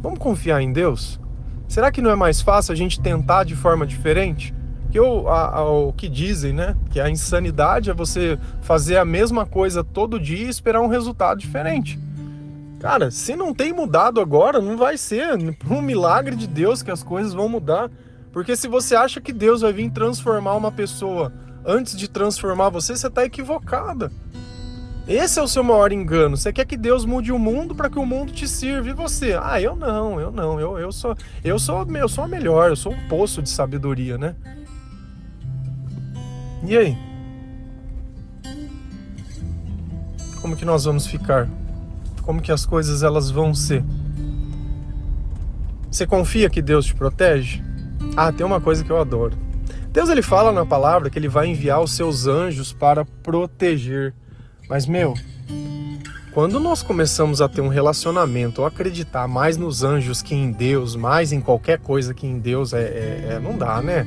vamos 0.01 0.19
confiar 0.19 0.63
em 0.63 0.73
Deus? 0.73 1.21
Será 1.69 1.91
que 1.91 2.01
não 2.01 2.11
é 2.11 2.15
mais 2.15 2.41
fácil 2.41 2.73
a 2.73 2.77
gente 2.77 3.01
tentar 3.01 3.45
de 3.45 3.57
forma 3.57 3.87
diferente? 3.87 4.55
Que 4.91 5.01
o, 5.01 5.29
a, 5.29 5.57
a, 5.57 5.71
o 5.71 5.93
que 5.93 6.09
dizem, 6.09 6.53
né? 6.53 6.77
Que 6.91 7.01
a 7.01 7.11
insanidade 7.11 7.91
é 7.91 7.95
você 7.95 8.39
fazer 8.63 8.97
a 8.97 9.05
mesma 9.05 9.45
coisa 9.45 9.83
todo 9.83 10.21
dia 10.21 10.47
e 10.47 10.49
esperar 10.49 10.81
um 10.81 10.87
resultado 10.87 11.39
diferente. 11.39 11.99
Cara, 12.79 13.11
se 13.11 13.35
não 13.35 13.53
tem 13.55 13.73
mudado 13.73 14.21
agora, 14.21 14.61
não 14.61 14.77
vai 14.77 14.97
ser 14.97 15.37
um 15.69 15.81
milagre 15.81 16.37
de 16.37 16.47
Deus 16.47 16.83
que 16.83 16.91
as 16.91 17.03
coisas 17.03 17.33
vão 17.33 17.49
mudar. 17.49 17.91
Porque 18.31 18.55
se 18.55 18.69
você 18.69 18.95
acha 18.95 19.21
que 19.21 19.33
Deus 19.33 19.63
vai 19.63 19.73
vir 19.73 19.91
transformar 19.91 20.55
uma 20.55 20.71
pessoa 20.71 21.33
antes 21.65 21.97
de 21.97 22.09
transformar 22.09 22.69
você, 22.69 22.95
você 22.95 23.07
está 23.07 23.25
equivocada. 23.25 24.13
Esse 25.07 25.39
é 25.39 25.43
o 25.43 25.49
seu 25.49 25.63
maior 25.63 25.93
engano. 25.93 26.37
Você 26.37 26.53
quer 26.53 26.65
que 26.65 26.77
Deus 26.77 27.05
mude 27.05 27.31
o 27.31 27.39
mundo 27.39 27.75
para 27.75 27.91
que 27.91 27.99
o 27.99 28.07
mundo 28.07 28.33
te 28.33 28.49
sirva. 28.49 28.89
E 28.89 28.95
você? 28.95 29.39
Ah, 29.41 29.61
eu 29.61 29.77
não, 29.77 30.19
eu 30.19 30.31
não. 30.31 30.59
Eu, 30.59 30.79
eu 30.79 30.91
sou 30.91 31.15
eu 31.43 31.59
sou 31.59 31.87
eu 31.95 32.09
sou 32.09 32.25
a 32.25 32.29
melhor, 32.29 32.71
eu 32.71 32.77
sou 32.77 32.93
um 32.93 33.09
poço 33.09 33.43
de 33.43 33.51
sabedoria, 33.51 34.17
né? 34.17 34.35
E 36.67 36.77
aí? 36.77 36.97
Como 40.41 40.57
que 40.57 40.65
nós 40.65 40.85
vamos 40.85 41.07
ficar? 41.07 41.49
Como 42.23 42.41
que 42.41 42.51
as 42.51 42.65
coisas 42.65 43.03
elas 43.03 43.31
vão 43.31 43.55
ser? 43.55 43.85
Você 45.91 46.07
confia 46.07 46.49
que 46.49 46.63
Deus 46.63 46.87
te 46.87 46.95
protege? 46.95 47.63
Ah, 48.17 48.33
tem 48.33 48.45
uma 48.45 48.61
coisa 48.61 48.83
que 48.83 48.91
eu 48.91 49.01
adoro. 49.01 49.37
Deus 49.93 50.09
ele 50.09 50.23
fala 50.23 50.51
na 50.51 50.65
palavra 50.65 51.11
que 51.11 51.19
ele 51.19 51.29
vai 51.29 51.47
enviar 51.47 51.81
os 51.81 51.93
seus 51.93 52.27
anjos 52.27 52.73
para 52.73 53.05
proteger. 53.05 54.15
Mas 54.69 54.87
meu, 54.87 55.15
quando 56.33 56.59
nós 56.59 56.83
começamos 56.83 57.41
a 57.41 57.49
ter 57.49 57.61
um 57.61 57.69
relacionamento 57.69 58.61
ou 58.61 58.67
acreditar 58.67 59.29
mais 59.29 59.57
nos 59.57 59.85
anjos 59.85 60.21
que 60.21 60.35
em 60.35 60.51
Deus, 60.51 60.97
mais 60.97 61.33
em 61.33 61.41
qualquer 61.41 61.79
coisa 61.79 62.13
que 62.13 62.27
em 62.27 62.39
Deus, 62.39 62.73
é, 62.73 62.83
é, 62.83 63.27
é 63.35 63.39
não 63.39 63.57
dá, 63.57 63.81
né? 63.81 64.07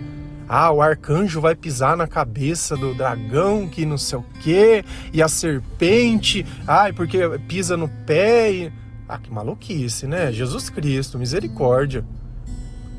Ah, 0.50 0.72
o 0.72 0.82
arcanjo 0.82 1.42
vai 1.42 1.56
pisar 1.56 1.98
na 1.98 2.08
cabeça 2.08 2.78
do 2.78 2.94
dragão, 2.94 3.68
que 3.68 3.86
não 3.86 3.98
sei 3.98 4.18
o 4.18 4.26
quê, 4.42 4.84
e 5.12 5.22
a 5.22 5.28
serpente, 5.28 6.46
ai, 6.66 6.94
porque 6.94 7.20
pisa 7.48 7.76
no 7.76 7.90
pé 7.90 8.52
e. 8.52 8.72
Ah, 9.10 9.18
que 9.18 9.32
maluquice, 9.32 10.08
né? 10.08 10.32
Jesus 10.32 10.70
Cristo, 10.70 11.18
misericórdia. 11.18 12.04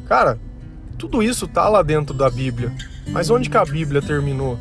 Cara, 0.06 0.38
tudo 0.98 1.22
isso 1.22 1.46
tá 1.46 1.68
lá 1.68 1.82
dentro 1.82 2.14
da 2.14 2.30
Bíblia. 2.30 2.72
Mas 3.08 3.30
onde 3.30 3.48
que 3.48 3.56
a 3.56 3.64
Bíblia 3.64 4.02
terminou? 4.02 4.58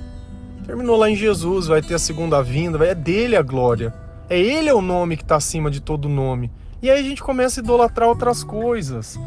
Terminou 0.68 0.98
lá 0.98 1.10
em 1.10 1.16
Jesus, 1.16 1.68
vai 1.68 1.82
ter 1.82 1.94
a 1.94 2.00
segunda 2.00 2.44
vinda, 2.44 2.86
é 2.86 2.94
dele 2.94 3.38
a 3.38 3.42
glória. 3.42 3.94
É 4.30 4.38
ele 4.38 4.68
é 4.68 4.74
o 4.74 4.82
nome 4.82 5.16
que 5.16 5.24
está 5.24 5.38
acima 5.38 5.72
de 5.72 5.80
todo 5.80 6.10
nome. 6.10 6.52
E 6.82 6.90
aí 6.90 7.00
a 7.00 7.04
gente 7.04 7.24
começa 7.24 7.62
a 7.62 7.64
idolatrar 7.64 8.10
outras 8.10 8.44
coisas. 8.44 9.18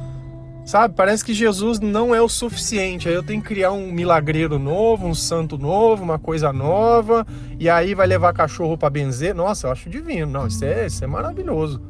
Sabe? 0.67 0.95
Parece 0.95 1.25
que 1.25 1.33
Jesus 1.33 1.81
não 1.81 2.15
é 2.15 2.21
o 2.21 2.29
suficiente. 2.29 3.09
Aí 3.09 3.15
eu 3.15 3.23
tenho 3.23 3.41
que 3.41 3.49
criar 3.49 3.73
um 3.73 3.91
milagreiro 3.91 4.59
novo, 4.59 5.07
um 5.07 5.15
santo 5.15 5.57
novo, 5.57 6.05
uma 6.05 6.19
coisa 6.19 6.53
nova, 6.53 7.27
e 7.59 7.71
aí 7.71 7.95
vai 7.95 8.07
levar 8.07 8.35
cachorro 8.35 8.77
para 8.77 8.91
benzer. 8.91 9.35
Nossa, 9.35 9.67
eu 9.67 9.73
acho 9.73 9.89
divino. 9.89 10.31
Não, 10.31 10.47
isso 10.47 10.63
é, 10.63 10.85
isso 10.85 11.03
é 11.03 11.07
maravilhoso. 11.07 11.81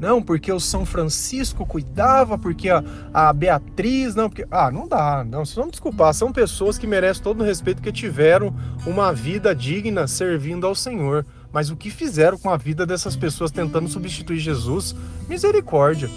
Não, 0.00 0.22
porque 0.22 0.50
o 0.50 0.58
São 0.58 0.86
Francisco 0.86 1.66
cuidava, 1.66 2.38
porque 2.38 2.70
a, 2.70 2.82
a 3.12 3.30
Beatriz, 3.34 4.14
não, 4.14 4.30
porque. 4.30 4.46
Ah, 4.50 4.70
não 4.70 4.88
dá, 4.88 5.22
não, 5.22 5.44
vocês 5.44 5.54
vão 5.54 5.66
me 5.66 5.70
desculpar, 5.70 6.14
são 6.14 6.32
pessoas 6.32 6.78
que 6.78 6.86
merecem 6.86 7.22
todo 7.22 7.42
o 7.42 7.44
respeito 7.44 7.82
que 7.82 7.92
tiveram 7.92 8.54
uma 8.86 9.12
vida 9.12 9.54
digna 9.54 10.08
servindo 10.08 10.66
ao 10.66 10.74
Senhor. 10.74 11.26
Mas 11.52 11.68
o 11.68 11.76
que 11.76 11.90
fizeram 11.90 12.38
com 12.38 12.48
a 12.48 12.56
vida 12.56 12.86
dessas 12.86 13.14
pessoas 13.14 13.50
tentando 13.50 13.88
substituir 13.88 14.38
Jesus? 14.38 14.96
Misericórdia. 15.28 16.08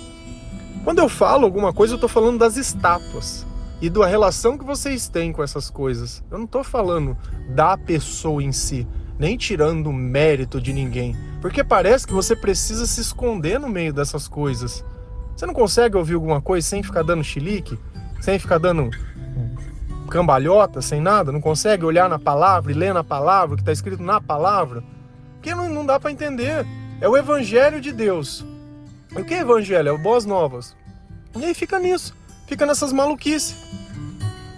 Quando 0.86 1.00
eu 1.00 1.10
falo 1.10 1.44
alguma 1.44 1.74
coisa, 1.74 1.94
eu 1.94 1.98
estou 1.98 2.10
falando 2.10 2.38
das 2.38 2.56
estátuas 2.56 3.46
e 3.82 3.90
da 3.90 4.06
relação 4.06 4.58
que 4.58 4.64
vocês 4.64 5.10
têm 5.10 5.34
com 5.34 5.44
essas 5.44 5.70
coisas. 5.70 6.24
Eu 6.32 6.38
não 6.38 6.46
estou 6.46 6.64
falando 6.64 7.18
da 7.50 7.76
pessoa 7.78 8.42
em 8.42 8.54
si 8.54 8.88
nem 9.24 9.38
tirando 9.38 9.90
mérito 9.94 10.60
de 10.60 10.74
ninguém, 10.74 11.16
porque 11.40 11.64
parece 11.64 12.06
que 12.06 12.12
você 12.12 12.36
precisa 12.36 12.86
se 12.86 13.00
esconder 13.00 13.58
no 13.58 13.70
meio 13.70 13.94
dessas 13.94 14.28
coisas. 14.28 14.84
Você 15.34 15.46
não 15.46 15.54
consegue 15.54 15.96
ouvir 15.96 16.16
alguma 16.16 16.42
coisa 16.42 16.68
sem 16.68 16.84
ficar 16.84 17.04
dando 17.04 17.24
chilique, 17.24 17.80
sem 18.20 18.38
ficar 18.38 18.58
dando 18.58 18.90
cambalhota, 20.10 20.82
sem 20.82 21.00
nada? 21.00 21.32
Não 21.32 21.40
consegue 21.40 21.86
olhar 21.86 22.10
na 22.10 22.20
palavra 22.20 22.74
e 22.74 22.76
ler 22.76 22.94
na 22.94 23.02
palavra 23.02 23.54
o 23.54 23.56
que 23.56 23.62
está 23.62 23.72
escrito 23.72 24.04
na 24.04 24.20
palavra? 24.20 24.84
Porque 25.36 25.56
não, 25.56 25.70
não 25.70 25.86
dá 25.86 25.98
para 25.98 26.12
entender. 26.12 26.66
É 27.00 27.08
o 27.08 27.16
evangelho 27.16 27.80
de 27.80 27.94
Deus. 27.94 28.46
O 29.16 29.24
que 29.24 29.36
é 29.36 29.40
evangelho? 29.40 29.88
É 29.88 29.92
o 29.94 29.98
boas 29.98 30.26
novas. 30.26 30.76
E 31.34 31.46
aí 31.46 31.54
fica 31.54 31.80
nisso, 31.80 32.14
fica 32.46 32.66
nessas 32.66 32.92
maluquices. 32.92 33.56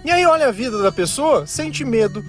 E 0.04 0.10
aí 0.10 0.26
olha 0.26 0.48
a 0.48 0.52
vida 0.52 0.82
da 0.82 0.90
pessoa, 0.90 1.46
sente 1.46 1.84
medo, 1.84 2.24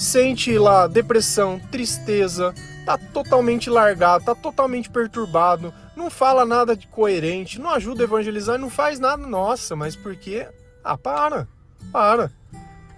sente 0.00 0.56
lá 0.56 0.86
depressão, 0.86 1.60
tristeza, 1.70 2.54
tá 2.86 2.96
totalmente 2.96 3.68
largado, 3.68 4.24
tá 4.24 4.34
totalmente 4.34 4.88
perturbado, 4.88 5.74
não 5.94 6.08
fala 6.08 6.46
nada 6.46 6.74
de 6.74 6.86
coerente, 6.86 7.60
não 7.60 7.68
ajuda 7.70 8.02
a 8.02 8.04
evangelizar, 8.04 8.58
não 8.58 8.70
faz 8.70 8.98
nada. 8.98 9.26
Nossa, 9.26 9.76
mas 9.76 9.94
por 9.94 10.16
quê? 10.16 10.48
Ah, 10.82 10.96
para, 10.96 11.46
para. 11.92 12.32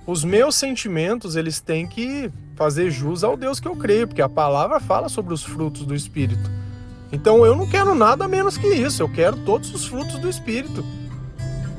Os 0.06 0.22
meus 0.22 0.54
sentimentos, 0.54 1.34
eles 1.34 1.60
têm 1.60 1.88
que 1.88 2.30
fazer 2.54 2.88
jus 2.90 3.24
ao 3.24 3.36
Deus 3.36 3.58
que 3.58 3.66
eu 3.66 3.74
creio, 3.74 4.06
porque 4.06 4.22
a 4.22 4.28
palavra 4.28 4.78
fala 4.78 5.08
sobre 5.08 5.34
os 5.34 5.42
frutos 5.42 5.84
do 5.84 5.96
Espírito. 5.96 6.50
Então 7.10 7.44
eu 7.44 7.56
não 7.56 7.68
quero 7.68 7.96
nada 7.96 8.28
menos 8.28 8.56
que 8.56 8.68
isso, 8.68 9.02
eu 9.02 9.08
quero 9.08 9.36
todos 9.38 9.74
os 9.74 9.86
frutos 9.86 10.18
do 10.20 10.28
Espírito. 10.28 10.84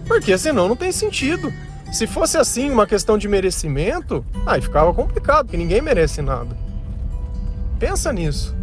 Porque 0.06 0.38
senão 0.38 0.68
não 0.68 0.76
tem 0.76 0.92
sentido. 0.92 1.52
Se 1.94 2.08
fosse 2.08 2.40
assim, 2.40 2.72
uma 2.72 2.88
questão 2.88 3.20
de 3.20 3.28
merecimento, 3.28 4.26
aí 4.48 4.60
ficava 4.60 4.92
complicado, 4.96 5.46
porque 5.46 5.58
ninguém 5.58 5.80
merece 5.80 6.24
nada. 6.24 6.58
Pensa 7.78 8.12
nisso. 8.12 8.56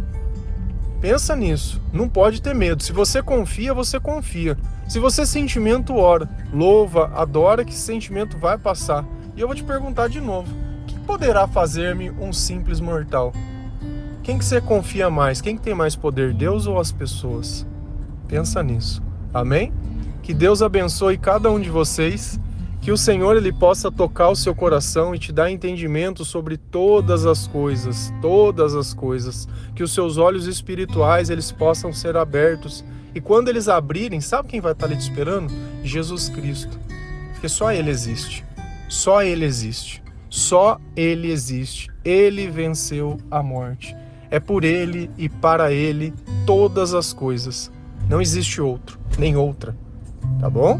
Pensa 0.99 1.33
nisso. 1.33 1.81
Não 1.93 2.09
pode 2.09 2.41
ter 2.41 2.53
medo. 2.53 2.83
Se 2.83 2.91
você 2.91 3.23
confia, 3.23 3.73
você 3.73 4.01
confia. 4.01 4.57
Se 4.85 4.99
você 4.99 5.25
sentimento, 5.25 5.95
ora. 5.95 6.29
Louva, 6.51 7.09
adora 7.15 7.63
que 7.63 7.71
esse 7.71 7.79
sentimento 7.79 8.37
vai 8.37 8.57
passar. 8.57 9.05
E 9.33 9.39
eu 9.39 9.47
vou 9.47 9.55
te 9.55 9.63
perguntar 9.63 10.09
de 10.09 10.19
novo: 10.19 10.53
o 10.83 10.85
que 10.85 10.99
poderá 10.99 11.47
fazer-me 11.47 12.11
um 12.11 12.33
simples 12.33 12.81
mortal? 12.81 13.31
Quem 14.23 14.37
que 14.37 14.43
você 14.43 14.59
confia 14.59 15.09
mais? 15.09 15.39
Quem 15.39 15.55
que 15.55 15.63
tem 15.63 15.73
mais 15.73 15.95
poder, 15.95 16.33
Deus 16.33 16.67
ou 16.67 16.77
as 16.77 16.91
pessoas? 16.91 17.65
Pensa 18.27 18.61
nisso. 18.61 19.01
Amém? 19.33 19.71
Que 20.21 20.33
Deus 20.33 20.61
abençoe 20.61 21.17
cada 21.17 21.49
um 21.49 21.61
de 21.61 21.69
vocês 21.69 22.37
que 22.81 22.91
o 22.91 22.97
Senhor 22.97 23.37
ele 23.37 23.53
possa 23.53 23.91
tocar 23.91 24.29
o 24.29 24.35
seu 24.35 24.55
coração 24.55 25.13
e 25.13 25.19
te 25.19 25.31
dar 25.31 25.51
entendimento 25.51 26.25
sobre 26.25 26.57
todas 26.57 27.25
as 27.25 27.47
coisas, 27.47 28.11
todas 28.21 28.73
as 28.75 28.93
coisas, 28.93 29.47
que 29.75 29.83
os 29.83 29.93
seus 29.93 30.17
olhos 30.17 30.47
espirituais 30.47 31.29
eles 31.29 31.51
possam 31.51 31.93
ser 31.93 32.17
abertos 32.17 32.83
e 33.13 33.19
quando 33.19 33.49
eles 33.49 33.67
abrirem, 33.67 34.21
sabe 34.21 34.47
quem 34.47 34.61
vai 34.61 34.71
estar 34.71 34.85
ali 34.85 34.95
te 34.95 35.01
esperando? 35.01 35.53
Jesus 35.83 36.29
Cristo. 36.29 36.79
Porque 37.33 37.49
só 37.49 37.71
ele 37.71 37.89
existe. 37.89 38.45
Só 38.87 39.21
ele 39.21 39.45
existe. 39.45 40.01
Só 40.29 40.79
ele 40.95 41.29
existe. 41.29 41.89
Ele 42.05 42.49
venceu 42.49 43.17
a 43.29 43.43
morte. 43.43 43.95
É 44.29 44.39
por 44.39 44.63
ele 44.63 45.11
e 45.17 45.27
para 45.27 45.73
ele 45.73 46.13
todas 46.45 46.93
as 46.93 47.11
coisas. 47.11 47.69
Não 48.09 48.21
existe 48.21 48.61
outro, 48.61 48.97
nem 49.19 49.35
outra. 49.35 49.75
Tá 50.39 50.49
bom? 50.49 50.79